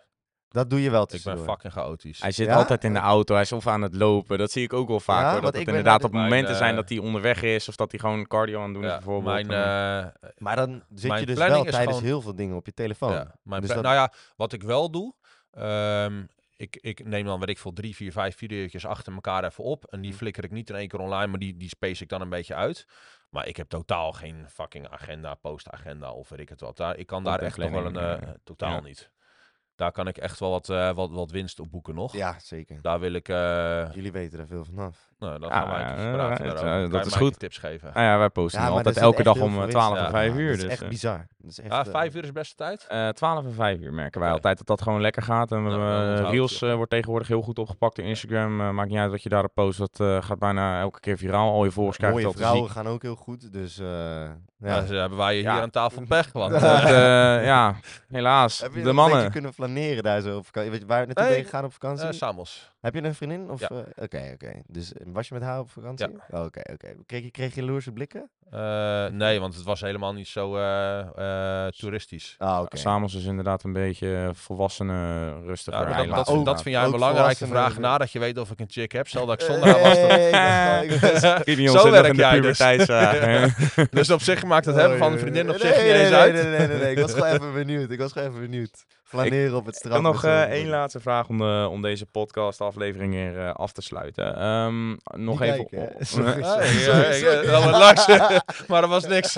Dat 0.51 0.69
doe 0.69 0.81
je 0.81 0.89
wel 0.89 1.01
ik 1.03 1.07
ben 1.09 1.15
tussendoor. 1.17 1.45
fucking 1.45 1.73
chaotisch. 1.73 2.21
Hij 2.21 2.31
zit 2.31 2.47
Ja? 2.47 2.55
altijd 2.55 2.83
in 2.83 2.93
de 2.93 2.99
auto, 2.99 3.33
hij 3.33 3.43
is 3.43 3.51
of 3.51 3.67
aan 3.67 3.81
het 3.81 3.95
lopen. 3.95 4.37
Dat 4.37 4.51
zie 4.51 4.63
ik 4.63 4.73
ook 4.73 4.87
wel 4.87 4.99
vaak 4.99 5.21
Ja, 5.23 5.31
hoor. 5.31 5.41
Dat 5.41 5.53
het 5.55 5.65
ben 5.65 5.75
inderdaad 5.75 6.03
op 6.03 6.11
momenten 6.11 6.43
Mijn, 6.43 6.55
zijn 6.55 6.69
eh, 6.69 6.75
dat 6.75 6.89
hij 6.89 6.97
onderweg 6.97 7.41
is 7.41 7.67
of 7.69 7.75
dat 7.75 7.91
hij 7.91 7.99
gewoon 7.99 8.27
cardio 8.27 8.57
aan 8.59 8.63
het 8.65 8.73
doen 8.73 8.83
is 8.83 8.89
Ja, 8.89 8.95
bijvoorbeeld. 8.95 9.47
mijn, 9.47 9.51
En- 9.51 10.11
eh, 10.21 10.29
Maar 10.37 10.55
dan 10.55 10.83
zit 10.93 11.07
Mijn 11.07 11.19
je 11.19 11.25
dus 11.25 11.35
planning 11.35 11.59
wel 11.59 11.67
is 11.69 11.75
tijdens 11.75 11.95
gewoon- 11.97 12.09
heel 12.11 12.21
veel 12.21 12.35
dingen 12.35 12.55
op 12.55 12.65
je 12.65 12.73
telefoon. 12.73 13.11
ja, 13.11 13.35
mijn 13.43 13.61
Dus 13.61 13.71
pla- 13.71 13.81
dat- 13.81 13.91
Nou 13.91 13.95
ja, 13.95 14.13
wat 14.35 14.53
ik 14.53 14.63
wel 14.63 14.91
doe... 14.91 15.13
ehm, 15.51 16.23
ik, 16.57 16.77
ik 16.81 17.05
neem 17.05 17.25
dan, 17.25 17.39
weet 17.39 17.49
ik 17.49 17.57
veel, 17.57 17.73
drie, 17.73 17.95
vier, 17.95 18.11
vijf 18.11 18.37
video's 18.37 18.85
achter 18.85 19.13
elkaar 19.13 19.43
even 19.43 19.63
op. 19.63 19.85
En 19.85 20.01
die 20.01 20.11
Hm. 20.11 20.17
flikker 20.17 20.43
ik 20.43 20.51
niet 20.51 20.69
in 20.69 20.75
één 20.75 20.87
keer 20.87 20.99
online, 20.99 21.27
maar 21.27 21.39
die, 21.39 21.57
die 21.57 21.69
space 21.69 22.03
ik 22.03 22.09
dan 22.09 22.21
een 22.21 22.29
beetje 22.29 22.55
uit. 22.55 22.87
Maar 23.29 23.47
ik 23.47 23.57
heb 23.57 23.69
totaal 23.69 24.11
geen 24.11 24.45
fucking 24.49 24.89
agenda, 24.89 25.35
postagenda 25.35 26.11
of 26.11 26.29
weet 26.29 26.39
ik 26.39 26.49
het 26.49 26.61
wat. 26.61 26.77
Daar, 26.77 26.97
ik 26.97 27.07
kan 27.07 27.23
daar 27.23 27.39
echt 27.39 27.57
nog 27.57 27.69
wel 27.69 27.77
een... 27.79 27.83
Contentplanning, 27.85 28.31
eh, 28.31 28.39
totaal 28.43 28.71
ja. 28.71 28.79
niet. 28.81 29.09
Daar 29.75 29.91
kan 29.91 30.07
ik 30.07 30.17
echt 30.17 30.39
wel 30.39 30.49
wat, 30.49 30.69
eh, 30.69 30.91
wat, 30.91 31.09
wat 31.11 31.31
winst 31.31 31.59
op 31.59 31.71
boeken 31.71 31.95
nog. 31.95 32.13
Ja, 32.13 32.35
zeker. 32.39 32.79
Daar 32.81 32.99
wil 32.99 33.13
ik... 33.13 33.29
eh 33.29 33.93
Jullie 33.93 34.11
weten 34.11 34.39
er 34.39 34.47
veel 34.47 34.65
vanaf. 34.65 34.97
nou, 35.19 35.39
dan 35.39 35.49
Ja, 35.49 35.55
gaan 35.55 35.69
wij 35.69 35.91
even 35.93 36.03
ja, 36.05 36.11
praten 36.13 36.45
het, 36.45 36.55
daarover. 36.55 36.67
eh, 36.75 36.81
Kan 36.81 36.91
dat 36.91 37.05
is 37.05 37.13
goed. 37.15 37.39
tips 37.39 37.57
geven. 37.57 37.91
Nou 37.93 38.05
ja, 38.05 38.17
wij 38.17 38.29
posten 38.29 38.59
Ja, 38.61 38.67
maar 38.67 38.75
altijd 38.77 38.97
elke 38.97 39.23
dag 39.23 39.35
om 39.35 39.51
veel 39.51 39.61
eh, 39.61 39.65
winst 39.65 39.71
12 39.77 39.91
in. 39.91 39.97
en 39.97 40.03
Ja, 40.03 40.09
5 40.09 40.33
Ja, 40.33 40.39
uur. 40.39 40.47
Dat 40.47 40.57
is 40.57 40.61
Dus, 40.63 40.71
echt 40.71 40.89
bizar. 40.89 41.27
Dat 41.37 41.51
is 41.51 41.59
echt, 41.59 41.71
Ja, 41.71 41.85
eh, 41.85 41.91
vijf 41.91 42.15
uur 42.15 42.23
is 42.23 42.31
beste 42.31 42.55
tijd. 42.55 42.85
eh 42.87 43.09
12 43.09 43.45
en 43.45 43.53
5 43.53 43.79
uur 43.79 43.93
merken 43.93 44.21
wij 44.21 44.31
altijd 44.31 44.57
dat 44.57 44.67
dat 44.67 44.81
gewoon 44.81 45.01
lekker 45.01 45.21
gaat. 45.23 45.51
En 45.51 45.63
we, 45.63 45.69
Nou, 45.69 46.29
Reels 46.29 46.61
eh, 46.61 46.75
wordt 46.75 46.91
tegenwoordig 46.91 47.27
heel 47.27 47.41
goed 47.41 47.59
opgepakt 47.59 47.97
in 47.97 48.05
Instagram. 48.05 48.73
Maakt 48.75 48.89
niet 48.89 48.99
uit 48.99 49.11
wat 49.11 49.23
je 49.23 49.29
daarop 49.29 49.53
post. 49.53 49.77
Dat 49.77 49.99
eh, 49.99 50.21
gaat 50.21 50.39
bijna 50.39 50.79
elke 50.81 50.99
keer 50.99 51.17
viraal. 51.17 51.51
Al 51.51 51.63
je 51.63 51.71
volgers 51.71 51.97
Mooie 51.97 52.21
zien. 52.21 52.31
vrouwen 52.31 52.69
gaan 52.69 52.87
ook 52.87 53.01
heel 53.01 53.15
goed. 53.15 53.53
Dus 53.53 53.79
eh, 53.79 53.85
Ja. 53.87 54.35
ja. 54.59 54.79
dus 54.81 54.89
hebben 54.89 55.17
wij 55.17 55.33
hier 55.33 55.43
Ja. 55.43 55.61
aan 55.61 55.69
tafel 55.69 56.03
pech. 56.07 56.31
Want, 56.31 56.61
ja, 57.51 57.75
helaas. 58.09 58.57
De 58.83 58.93
mannen. 58.93 59.31
Flaneren 59.63 60.03
daar 60.03 60.21
zo 60.21 60.37
op 60.37 60.45
vakantie? 60.45 60.71
Weet 60.71 60.79
je 60.79 60.85
waar 60.85 60.99
je 60.99 61.05
naartoe 61.05 61.23
Nee, 61.23 61.33
ben 61.33 61.41
je 61.43 61.49
gegaan 61.49 61.65
op 61.65 61.73
vakantie? 61.73 62.07
eh, 62.07 62.13
Samos. 62.13 62.71
Heb 62.81 62.93
je 62.93 63.03
een 63.03 63.15
vriendin? 63.15 63.49
Of, 63.49 63.59
Ja. 63.59 63.69
eh, 63.69 63.77
Oké, 64.03 64.29
oké. 64.33 64.51
Dus 64.67 64.93
eh, 64.93 65.05
was 65.13 65.27
je 65.27 65.33
met 65.33 65.43
haar 65.43 65.59
op 65.59 65.71
vakantie? 65.71 66.07
Ja. 66.29 66.37
Oh, 66.39 66.45
Oké, 66.45 66.61
oké. 66.73 66.87
Kreeg 67.05 67.23
je, 67.23 67.31
kreeg 67.31 67.55
je 67.55 67.63
loerse 67.63 67.91
blikken? 67.91 68.29
Eh, 68.51 69.05
nee, 69.07 69.39
want 69.39 69.55
het 69.55 69.63
was 69.63 69.81
helemaal 69.81 70.13
niet 70.13 70.27
zo 70.27 70.55
eh, 70.57 70.99
eh, 71.65 71.71
toeristisch. 71.71 72.35
Ah, 72.37 72.61
oké. 72.61 72.77
Samos 72.77 73.13
is 73.15 73.25
inderdaad 73.25 73.63
een 73.63 73.73
beetje 73.73 74.29
volwassene, 74.33 75.31
rustiger 75.45 75.79
Ja, 75.81 75.87
maar 75.87 76.07
dat, 76.07 76.15
dat, 76.15 76.27
ook- 76.27 76.45
dat 76.45 76.61
vind 76.61 76.75
jij 76.75 76.83
een 76.83 76.91
belangrijke 76.91 77.37
volwassenen- 77.37 77.71
vraag 77.71 77.91
nadat 77.91 78.11
je 78.11 78.19
weet 78.19 78.37
of 78.37 78.51
ik 78.51 78.59
een 78.59 78.69
chick 78.69 78.91
heb. 78.91 79.07
Stel 79.07 79.25
dat 79.25 79.41
ik 79.41 79.47
zonder 79.51 79.69
haar 79.69 79.81
was. 79.81 79.97
Zo 81.81 81.89
werk 81.91 82.15
jij 82.15 82.41
dus. 82.41 82.57
Dus 83.91 84.09
op 84.09 84.21
zich 84.21 84.43
maakt 84.43 84.65
het 84.65 84.75
hebben 84.75 84.97
van 84.97 85.07
een 85.07 85.13
Oh, 85.13 85.19
vriendin 85.19 85.49
op 85.49 85.57
zich 85.59 85.75
niet 85.83 85.93
eens 85.93 86.11
uit. 86.11 86.33
Nee, 86.33 86.67
nee, 86.67 86.67
nee. 86.79 86.91
Ik 86.91 86.99
was 86.99 87.11
gewoon 87.13 87.27
even 87.27 87.53
benieuwd. 87.53 87.91
Ik 87.91 87.99
was 87.99 88.11
gewoon 88.11 88.27
even 88.27 88.41
benieuwd. 88.41 88.85
Flaneren 89.11 89.55
op 89.57 89.65
het 89.65 89.75
Ik 89.75 89.79
strand. 89.81 90.03
heb 90.03 90.13
nog 90.13 90.23
eh, 90.23 90.41
één 90.41 90.67
laatste 90.67 90.99
vraag 90.99 91.27
om, 91.29 91.37
de, 91.37 91.67
om 91.71 91.81
deze 91.81 92.05
podcast-aflevering 92.05 93.13
weer 93.13 93.39
eh, 93.39 93.53
af 93.53 93.71
te 93.71 93.81
sluiten. 93.81 94.35
Ehm, 94.35 94.89
nog 95.23 95.41
even. 95.41 95.55
kijken, 95.67 95.95
op- 95.95 96.03
Sorry. 96.03 96.43
Sorry, 96.43 96.65
ik- 96.65 97.13
sorry. 97.13 97.45
dat 97.45 97.63
was 97.63 98.07
maar 98.67 98.83
er 98.83 99.09
niks. 99.09 99.37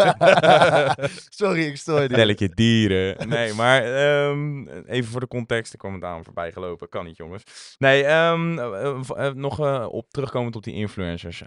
Sorry, 1.29 1.61
ik 1.65 1.77
stoor 1.77 2.01
je. 2.01 2.07
Stelletje 2.11 2.49
dieren. 2.49 3.29
Nee, 3.29 3.53
maar 3.53 3.83
ehm, 3.83 4.67
even 4.67 5.11
voor 5.11 5.19
de 5.19 5.27
context. 5.27 5.73
Ik 5.73 5.79
kwam 5.79 5.93
het 5.93 6.03
aan 6.03 6.23
voorbij 6.23 6.51
gelopen. 6.51 6.89
Kan 6.89 7.05
niet, 7.05 7.17
jongens. 7.17 7.43
Nee, 7.77 8.03
ehm, 8.03 8.59
eh, 8.59 8.99
eh, 9.15 9.33
nog 9.33 9.59
eh, 9.59 9.85
op 9.89 10.09
terugkomend 10.11 10.55
op 10.55 10.63
die 10.63 10.73
influencers. 10.73 11.41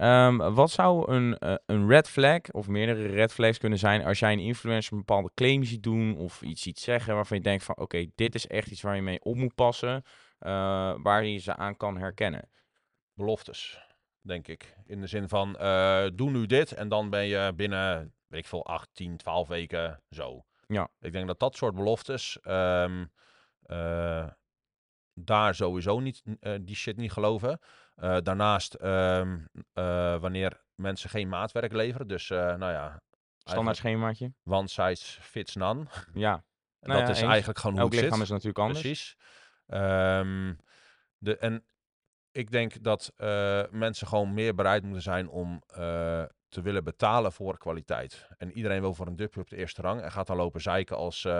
Wat 0.55 0.71
zou 0.71 1.13
een, 1.13 1.39
eh, 1.39 1.55
een 1.67 1.89
red 1.89 2.09
flag 2.09 2.41
of 2.51 2.69
meerdere 2.69 3.07
red 3.07 3.33
flags 3.33 3.59
kunnen 3.59 3.79
zijn 3.79 4.05
als 4.05 4.19
jij 4.19 4.33
een 4.33 4.39
influencer 4.39 4.93
een 4.93 4.99
bepaalde 4.99 5.31
claim 5.35 5.65
ziet 5.65 5.83
doen 5.83 6.17
of 6.17 6.43
iets 6.43 6.63
ziet 6.63 6.79
zeggen 6.81 7.15
waarvan 7.15 7.37
je 7.37 7.43
denkt 7.43 7.65
van 7.65 7.77
oké, 7.79 8.07
dit 8.17 8.35
is 8.35 8.47
echt 8.47 8.71
iets 8.71 8.83
waar 8.83 8.97
je 8.97 9.03
mee 9.03 9.23
op 9.23 9.37
moet 9.37 9.55
passen, 9.55 10.03
eh, 10.39 10.95
waar 11.03 11.25
je 11.25 11.39
ze 11.39 11.57
aan 11.57 11.77
kan 11.77 11.99
herkennen. 11.99 12.51
Beloftes, 13.15 13.81
denk 14.21 14.49
ik. 14.49 14.77
In 14.85 15.01
de 15.01 15.07
zin 15.07 15.29
van, 15.29 15.57
eh, 15.57 16.07
doe 16.15 16.31
nu 16.31 16.47
dit 16.47 16.73
en 16.73 16.89
dan 16.89 17.11
ben 17.11 17.25
je 17.27 17.53
binnen, 17.57 18.15
weet 18.27 18.41
ik 18.41 18.47
veel, 18.47 18.67
8, 18.67 18.89
10, 18.93 19.17
12 19.17 19.49
weken 19.49 20.03
zo. 20.11 20.45
Ja. 20.67 20.89
Ik 21.01 21.13
denk 21.13 21.27
dat 21.27 21.39
dat 21.41 21.57
soort 21.57 21.75
beloftes, 21.75 22.41
ehm, 22.41 23.05
eh, 23.63 24.27
daar 25.15 25.55
sowieso 25.55 26.01
niet, 26.01 26.23
die 26.61 26.77
shit 26.77 26.97
niet 26.97 27.13
geloven. 27.13 27.59
Daarnaast, 28.23 28.75
ehm, 28.75 29.39
eh, 29.73 30.19
wanneer 30.21 30.65
mensen 30.75 31.11
geen 31.11 31.29
maatwerk 31.29 31.73
leveren, 31.73 32.09
dus 32.09 32.29
nou 32.29 32.73
ja, 32.73 33.03
Standaard 33.39 33.77
schemaatje. 33.77 34.33
one 34.45 34.69
size 34.69 35.21
fits 35.23 35.55
none. 35.55 35.87
Ja, 36.15 36.45
En 36.87 36.93
Nou 36.93 37.01
dat 37.01 37.09
ja, 37.09 37.15
is 37.15 37.21
eens. 37.21 37.29
eigenlijk 37.31 37.59
gewoon 37.59 37.75
hoe 37.77 37.85
elk 37.85 37.93
het 37.93 38.01
lichaam 38.03 38.19
zit. 38.19 38.27
is 38.27 38.33
natuurlijk 38.33 38.59
anders. 38.59 38.81
Precies. 38.81 39.17
Ehm, 39.67 40.55
de, 41.19 41.37
en 41.37 41.65
ik 42.33 42.51
denk 42.51 42.83
dat 42.83 43.13
eh, 43.17 43.63
mensen 43.71 44.07
gewoon 44.07 44.35
meer 44.35 44.55
bereid 44.55 44.83
moeten 44.83 45.03
zijn 45.03 45.29
om 45.29 45.63
eh, 45.69 45.77
te 46.49 46.61
willen 46.63 46.85
betalen 46.85 47.33
voor 47.33 47.59
kwaliteit. 47.59 48.29
En 48.39 48.53
iedereen 48.53 48.81
wil 48.81 48.95
voor 48.95 49.07
een 49.07 49.17
dupje 49.17 49.41
op 49.41 49.49
de 49.51 49.57
eerste 49.57 49.83
rang 49.83 50.01
en 50.01 50.13
gaat 50.13 50.27
dan 50.27 50.37
lopen 50.37 50.61
zeiken 50.61 50.97
als 50.97 51.25
eh, 51.25 51.33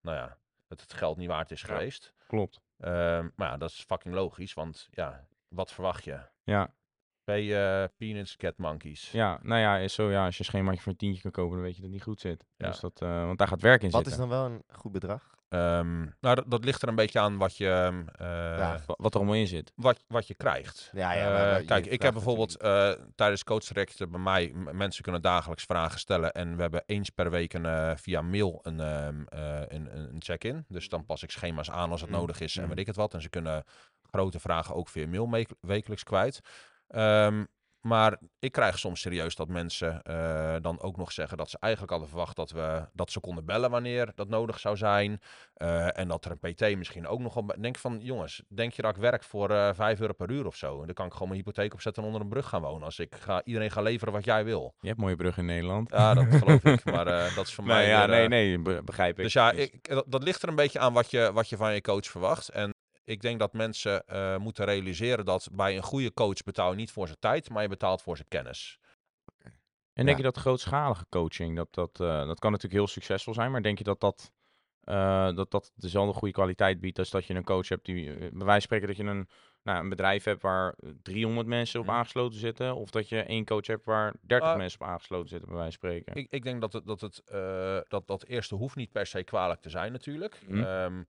nou 0.00 0.16
ja, 0.16 0.38
dat 0.66 0.80
het 0.80 0.92
geld 0.92 1.16
niet 1.16 1.28
waard 1.28 1.50
is 1.50 1.60
Ja. 1.60 1.66
geweest. 1.66 2.12
Klopt. 2.26 2.60
Ehm, 2.78 3.28
maar 3.36 3.48
ja, 3.50 3.56
dat 3.56 3.70
is 3.70 3.84
fucking 3.86 4.14
logisch, 4.14 4.54
want 4.54 4.88
ja, 4.90 5.26
wat 5.48 5.72
verwacht 5.72 6.04
je? 6.04 6.20
Ja. 6.42 6.74
P, 7.24 7.28
eh, 7.28 7.84
Peanuts, 7.96 8.36
Cat 8.36 8.58
Monkeys. 8.58 9.10
Ja, 9.12 9.38
nou 9.42 9.60
ja, 9.60 9.76
is 9.76 9.94
zo, 9.94 10.10
ja, 10.10 10.24
als 10.24 10.34
je 10.34 10.38
een 10.40 10.44
schemaatje 10.48 10.80
voor 10.80 10.92
een 10.92 10.98
tientje 10.98 11.22
kan 11.22 11.30
kopen, 11.30 11.52
dan 11.54 11.60
weet 11.64 11.74
je 11.76 11.80
dat 11.80 11.90
het 11.90 11.94
niet 11.98 12.02
goed 12.06 12.20
zit. 12.20 12.44
Ja. 12.56 12.66
Dus 12.68 12.80
dat, 12.80 13.00
eh, 13.02 13.24
want 13.24 13.38
daar 13.38 13.48
gaat 13.48 13.60
werk 13.60 13.82
in 13.82 13.90
Wat 13.90 14.06
is 14.06 14.12
zitten. 14.12 14.28
dan 14.28 14.38
wel 14.38 14.46
een 14.50 14.62
goed 14.78 14.92
bedrag? 14.92 15.32
Ehm, 15.48 16.00
nou, 16.00 16.34
dat, 16.34 16.44
dat 16.46 16.64
ligt 16.64 16.82
er 16.82 16.88
een 16.88 16.94
beetje 16.94 17.20
aan 17.20 17.36
wat 17.36 17.56
je, 17.56 17.68
ehm, 17.70 18.02
eh, 18.08 18.58
Ja. 18.58 18.80
Wat 18.86 19.12
er 19.14 19.20
allemaal 19.20 19.36
in 19.38 19.46
zit. 19.46 19.72
wat, 19.74 20.04
wat 20.08 20.26
je 20.26 20.34
krijgt. 20.34 20.90
Ja, 20.92 21.12
ja, 21.12 21.24
maar- 21.32 21.32
maar 21.50 21.58
je 21.60 21.64
kijk, 21.66 21.86
ik 21.86 22.02
heb 22.02 22.12
bijvoorbeeld 22.12 22.56
eh, 22.56 22.90
tijdens 23.14 23.44
Coach 23.44 23.64
Direct 23.64 24.10
bij 24.10 24.20
mij, 24.20 24.52
mensen 24.72 25.02
kunnen 25.02 25.22
dagelijks 25.22 25.64
vragen 25.64 25.98
stellen. 25.98 26.32
En 26.32 26.56
we 26.56 26.62
hebben 26.62 26.82
eens 26.86 27.10
per 27.10 27.30
week 27.30 27.52
een, 27.52 27.66
eh, 27.66 27.92
via 27.96 28.22
mail 28.22 28.60
een, 28.62 28.80
ehm, 28.80 29.22
eh, 29.28 29.60
een, 29.68 29.96
een 29.96 30.12
een 30.14 30.22
check-in. 30.22 30.64
Dus 30.68 30.88
dan 30.88 31.04
pas 31.06 31.22
ik 31.22 31.30
schema's 31.30 31.70
aan 31.70 31.90
als 31.90 32.00
het 32.00 32.10
Mm, 32.10 32.16
nodig 32.16 32.40
is 32.40 32.56
en 32.56 32.62
mm. 32.62 32.68
weet 32.68 32.78
ik 32.78 32.86
het 32.86 32.96
wat. 32.96 33.14
En 33.14 33.22
ze 33.22 33.28
kunnen 33.28 33.64
grote 34.10 34.40
vragen 34.40 34.74
ook 34.74 34.88
via 34.88 35.06
mail 35.06 35.44
wekelijks 35.60 36.02
kwijt. 36.02 36.40
Ehm, 36.94 37.44
maar 37.80 38.18
ik 38.38 38.52
krijg 38.52 38.78
soms 38.78 39.00
serieus 39.00 39.34
dat 39.34 39.48
mensen 39.48 40.02
eh, 40.02 40.54
dan 40.60 40.80
ook 40.80 40.96
nog 40.96 41.12
zeggen 41.12 41.36
dat 41.36 41.50
ze 41.50 41.56
eigenlijk 41.60 41.92
hadden 41.92 42.10
verwacht 42.10 42.36
dat, 42.36 42.50
we, 42.50 42.88
dat 42.92 43.10
ze 43.10 43.20
konden 43.20 43.44
bellen 43.44 43.70
wanneer 43.70 44.12
dat 44.14 44.28
nodig 44.28 44.58
zou 44.60 44.76
zijn. 44.76 45.20
Eh, 45.54 45.98
en 45.98 46.08
dat 46.08 46.24
er 46.24 46.30
een 46.40 46.52
PT 46.54 46.76
misschien 46.76 47.06
ook 47.06 47.20
nog 47.20 47.36
op. 47.36 47.56
Denk 47.60 47.78
van, 47.78 47.98
jongens, 48.00 48.42
denk 48.48 48.72
je 48.72 48.82
dat 48.82 48.90
ik 48.94 49.00
werk 49.02 49.22
voor 49.24 49.50
eh 49.50 49.70
5 49.74 50.00
euro 50.00 50.12
per 50.12 50.30
uur 50.30 50.46
of 50.46 50.56
zo? 50.56 50.80
En 50.80 50.86
dan 50.86 50.94
kan 50.94 51.06
ik 51.06 51.12
gewoon 51.12 51.28
mijn 51.28 51.40
hypotheek 51.40 51.72
opzetten 51.74 52.02
en 52.02 52.08
onder 52.08 52.22
een 52.24 52.28
brug 52.32 52.48
gaan 52.48 52.62
wonen. 52.62 52.82
Als 52.84 52.98
ik 52.98 53.14
ga, 53.14 53.44
iedereen 53.44 53.70
ga 53.70 53.80
leveren 53.80 54.12
wat 54.12 54.24
jij 54.24 54.44
wil. 54.44 54.74
Je 54.80 54.88
hebt 54.88 55.00
mooie 55.00 55.16
bruggen 55.16 55.42
in 55.42 55.48
Nederland. 55.48 55.90
Ja, 55.90 56.14
dat 56.14 56.26
geloof 56.42 56.64
ik. 56.64 56.84
Maar 56.84 57.06
eh, 57.06 57.34
dat 57.36 57.46
is 57.46 57.54
voor 57.54 57.64
mij. 57.74 57.76
Nee, 57.76 57.88
ja, 57.88 58.08
weer, 58.08 58.28
nee, 58.28 58.28
nee, 58.56 58.58
be- 58.58 58.82
begrijp 58.84 59.16
ik. 59.16 59.22
dus 59.24 59.32
ja, 59.32 59.50
Dus- 59.52 59.60
ik, 59.60 59.88
dat, 59.88 60.04
dat 60.08 60.22
ligt 60.22 60.42
er 60.42 60.48
een 60.48 60.54
beetje 60.54 60.78
aan 60.78 60.92
wat 60.92 61.10
je, 61.10 61.30
wat 61.32 61.48
je 61.48 61.56
van 61.56 61.74
je 61.74 61.80
coach 61.80 62.06
verwacht. 62.06 62.48
En 62.48 62.72
ik 63.04 63.20
denk 63.20 63.38
dat 63.38 63.52
mensen 63.52 64.06
eh, 64.06 64.36
moeten 64.36 64.64
realiseren 64.64 65.24
dat 65.24 65.48
bij 65.52 65.76
een 65.76 65.82
goede 65.82 66.12
coach 66.12 66.42
betaal 66.44 66.70
je 66.70 66.76
niet 66.76 66.92
voor 66.92 67.06
zijn 67.06 67.18
tijd, 67.20 67.50
maar 67.50 67.62
je 67.62 67.68
betaalt 67.68 68.02
voor 68.02 68.16
zijn 68.16 68.28
kennis. 68.28 68.78
En 69.92 70.04
denk 70.04 70.08
Ja. 70.18 70.24
je 70.24 70.30
dat 70.32 70.36
grootschalige 70.42 71.06
coaching, 71.08 71.56
dat, 71.56 71.74
dat, 71.74 72.00
eh, 72.00 72.26
dat 72.26 72.38
kan 72.38 72.50
natuurlijk 72.50 72.80
heel 72.80 72.86
succesvol 72.92 73.34
zijn, 73.34 73.50
maar 73.50 73.62
denk 73.62 73.78
je 73.78 73.84
dat 73.84 74.00
dat, 74.00 74.32
eh, 74.80 75.34
dat, 75.34 75.50
dat 75.50 75.72
dezelfde 75.74 76.12
goede 76.14 76.34
kwaliteit 76.34 76.80
biedt 76.80 76.98
als 76.98 77.10
dat 77.10 77.24
je 77.24 77.34
een 77.34 77.44
coach 77.44 77.68
hebt 77.68 77.84
die, 77.84 78.04
bij 78.14 78.30
wijze 78.30 78.44
van 78.46 78.60
spreken 78.60 78.86
dat 78.86 78.96
je 78.96 79.02
een, 79.04 79.28
nou, 79.62 79.82
een 79.82 79.88
bedrijf 79.88 80.24
hebt 80.24 80.42
waar 80.42 80.74
300 81.02 81.46
mensen 81.46 81.80
op 81.80 81.86
Mhm. 81.86 81.94
aangesloten 81.94 82.38
zitten, 82.38 82.74
of 82.74 82.90
dat 82.90 83.08
je 83.08 83.22
één 83.22 83.44
coach 83.44 83.66
hebt 83.66 83.84
waar 83.84 84.14
30 84.20 84.48
Ah. 84.48 84.56
mensen 84.56 84.80
op 84.80 84.86
aangesloten 84.86 85.28
zitten, 85.28 85.48
bij 85.48 85.58
wijze 85.58 85.78
van 85.78 85.88
spreken? 85.88 86.14
Ik, 86.22 86.26
ik 86.30 86.42
denk 86.42 86.60
dat 86.60 86.72
het, 86.72 86.86
dat, 86.86 87.00
het 87.00 87.22
eh, 87.24 87.78
dat, 87.88 88.06
dat 88.06 88.24
eerste 88.24 88.54
hoeft 88.54 88.76
niet 88.76 88.92
per 88.92 89.06
se 89.06 89.22
kwalijk 89.24 89.60
te 89.60 89.70
zijn 89.70 89.92
natuurlijk. 89.92 90.40
Ehm, 90.50 91.02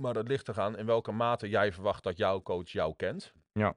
maar 0.00 0.14
het 0.14 0.28
ligt 0.28 0.48
eraan 0.48 0.76
in 0.78 0.86
welke 0.86 1.12
mate 1.12 1.48
jij 1.48 1.72
verwacht 1.72 2.02
dat 2.02 2.16
jouw 2.16 2.42
coach 2.42 2.68
jou 2.68 2.94
kent. 2.96 3.32
Ja. 3.52 3.74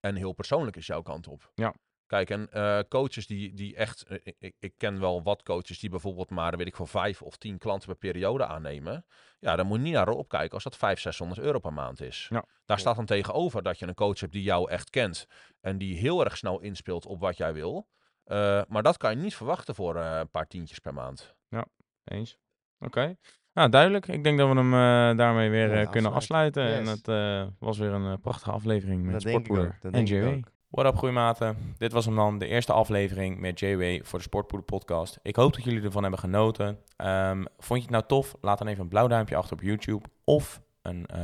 En 0.00 0.14
heel 0.16 0.32
persoonlijk 0.32 0.76
is 0.76 0.86
jouw 0.86 1.02
kant 1.02 1.28
op. 1.28 1.50
Ja. 1.54 1.74
Kijk, 2.06 2.30
en 2.30 2.50
eh, 2.52 2.78
coaches 2.88 3.26
die, 3.26 3.54
die 3.54 3.76
echt... 3.76 4.02
eh, 4.02 4.18
ik- 4.38 4.56
ik, 4.58 4.74
ken 4.76 5.00
wel 5.00 5.22
wat 5.22 5.42
coaches 5.42 5.78
die 5.78 5.90
bijvoorbeeld 5.90 6.30
maar, 6.30 6.56
weet 6.56 6.66
ik 6.66 6.76
voor 6.76 6.88
vijf 6.88 7.22
of 7.22 7.36
tien 7.36 7.58
klanten 7.58 7.88
per 7.88 7.96
periode 7.96 8.46
aannemen. 8.46 9.06
Ja, 9.38 9.56
dan 9.56 9.66
moet 9.66 9.76
je 9.78 9.84
niet 9.84 9.92
naar 9.92 10.08
opkijken 10.08 10.52
als 10.54 10.62
dat 10.62 10.76
500, 10.76 11.00
600 11.16 11.40
euro 11.46 11.58
per 11.58 11.72
maand 11.72 12.00
is. 12.00 12.26
Ja. 12.30 12.44
Daar 12.64 12.78
staat 12.78 12.96
dan 12.96 13.06
tegenover 13.06 13.62
dat 13.62 13.78
je 13.78 13.86
een 13.86 13.94
coach 13.94 14.20
hebt 14.20 14.32
die 14.32 14.42
jou 14.42 14.70
echt 14.70 14.90
kent. 14.90 15.26
En 15.60 15.78
die 15.78 15.96
heel 15.96 16.24
erg 16.24 16.36
snel 16.36 16.60
inspeelt 16.60 17.06
op 17.06 17.20
wat 17.20 17.36
jij 17.36 17.52
wil. 17.52 17.88
Eh, 18.24 18.62
maar 18.68 18.82
dat 18.82 18.96
kan 18.96 19.10
je 19.10 19.16
niet 19.22 19.34
verwachten 19.36 19.74
voor 19.74 19.96
een 19.96 20.30
paar 20.30 20.46
tientjes 20.46 20.78
per 20.78 20.94
maand. 20.94 21.34
Eens. 22.04 22.36
Oké. 22.78 23.16
Nou, 23.54 23.68
duidelijk. 23.68 24.08
Ik 24.08 24.24
denk 24.24 24.38
dat 24.38 24.48
we 24.48 24.54
hem 24.54 24.72
eh, 24.72 25.16
daarmee 25.16 25.50
weer 25.50 25.72
eh, 25.72 25.90
kunnen 25.90 26.12
afsluiten. 26.12 26.62
afsluiten. 26.62 26.92
En 26.92 26.98
het 26.98 27.48
eh, 27.48 27.52
was 27.58 27.78
weer 27.78 27.92
een 27.92 28.20
prachtige 28.20 28.50
aflevering 28.50 29.02
met 29.02 29.12
Dat 29.12 29.22
Sportpoeder 29.22 29.78
en 29.82 29.92
denk 29.92 30.08
ik 30.08 30.14
JW. 30.14 30.52
What 30.74 30.86
up, 30.86 30.96
goeiematen. 30.96 31.56
Dit 31.78 31.92
was 31.92 32.04
hem 32.04 32.16
dan, 32.16 32.38
de 32.38 32.46
eerste 32.46 32.72
aflevering 32.72 33.40
met 33.40 33.60
JW 33.60 33.82
voor 34.02 34.18
de 34.18 34.24
Sportpoeder 34.24 34.66
podcast. 34.66 35.18
Ik 35.22 35.36
hoop 35.36 35.54
dat 35.54 35.64
jullie 35.64 35.82
ervan 35.82 36.02
hebben 36.02 36.20
genoten. 36.20 36.78
Ehm, 36.96 37.44
vond 37.58 37.78
je 37.78 37.84
het 37.86 37.90
nou 37.90 38.04
tof? 38.06 38.34
Laat 38.40 38.58
dan 38.58 38.66
even 38.66 38.82
een 38.82 38.88
blauw 38.88 39.06
duimpje 39.06 39.36
achter 39.36 39.56
op 39.56 39.62
YouTube 39.62 40.08
of 40.24 40.60
een 40.82 41.06
eh, 41.06 41.20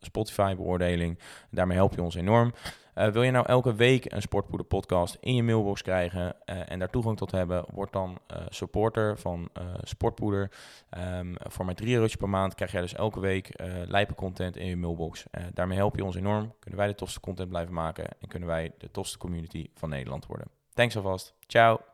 Spotify 0.00 0.54
beoordeling. 0.54 1.18
Daarmee 1.50 1.76
help 1.76 1.94
je 1.94 2.02
ons 2.02 2.14
enorm. 2.14 2.52
Eh, 3.00 3.08
wil 3.08 3.22
je 3.22 3.30
nou 3.30 3.46
elke 3.46 3.74
week 3.74 4.12
een 4.12 4.22
Sportpoeder 4.22 4.66
podcast 4.66 5.16
in 5.20 5.34
je 5.34 5.42
mailbox 5.42 5.82
krijgen 5.82 6.36
eh, 6.44 6.70
en 6.70 6.78
daar 6.78 6.90
toegang 6.90 7.16
tot 7.16 7.30
hebben, 7.30 7.64
word 7.72 7.92
dan 7.92 8.18
eh, 8.26 8.42
supporter 8.48 9.18
van 9.18 9.48
Sportpoeder. 9.82 10.50
Ehm, 10.90 11.34
voor 11.36 11.64
maar 11.64 11.74
3 11.74 11.94
eurotjes 11.94 12.16
per 12.16 12.28
maand 12.28 12.54
krijg 12.54 12.72
jij 12.72 12.80
dus 12.80 12.94
elke 12.94 13.20
week 13.20 13.60
lijpe 13.86 14.14
content 14.14 14.56
in 14.56 14.66
je 14.66 14.76
mailbox. 14.76 15.24
Daarmee 15.54 15.76
help 15.76 15.96
je 15.96 16.04
ons 16.04 16.16
enorm. 16.16 16.54
Kunnen 16.58 16.78
wij 16.78 16.88
de 16.88 16.94
tofste 16.94 17.20
content 17.20 17.48
blijven 17.48 17.74
maken 17.74 18.04
en 18.20 18.28
kunnen 18.28 18.48
wij 18.48 18.72
de 18.78 18.90
tofste 18.90 19.18
community 19.18 19.70
van 19.74 19.88
Nederland 19.88 20.26
worden. 20.26 20.46
Thanks 20.74 20.96
alvast. 20.96 21.34
Ciao. 21.46 21.89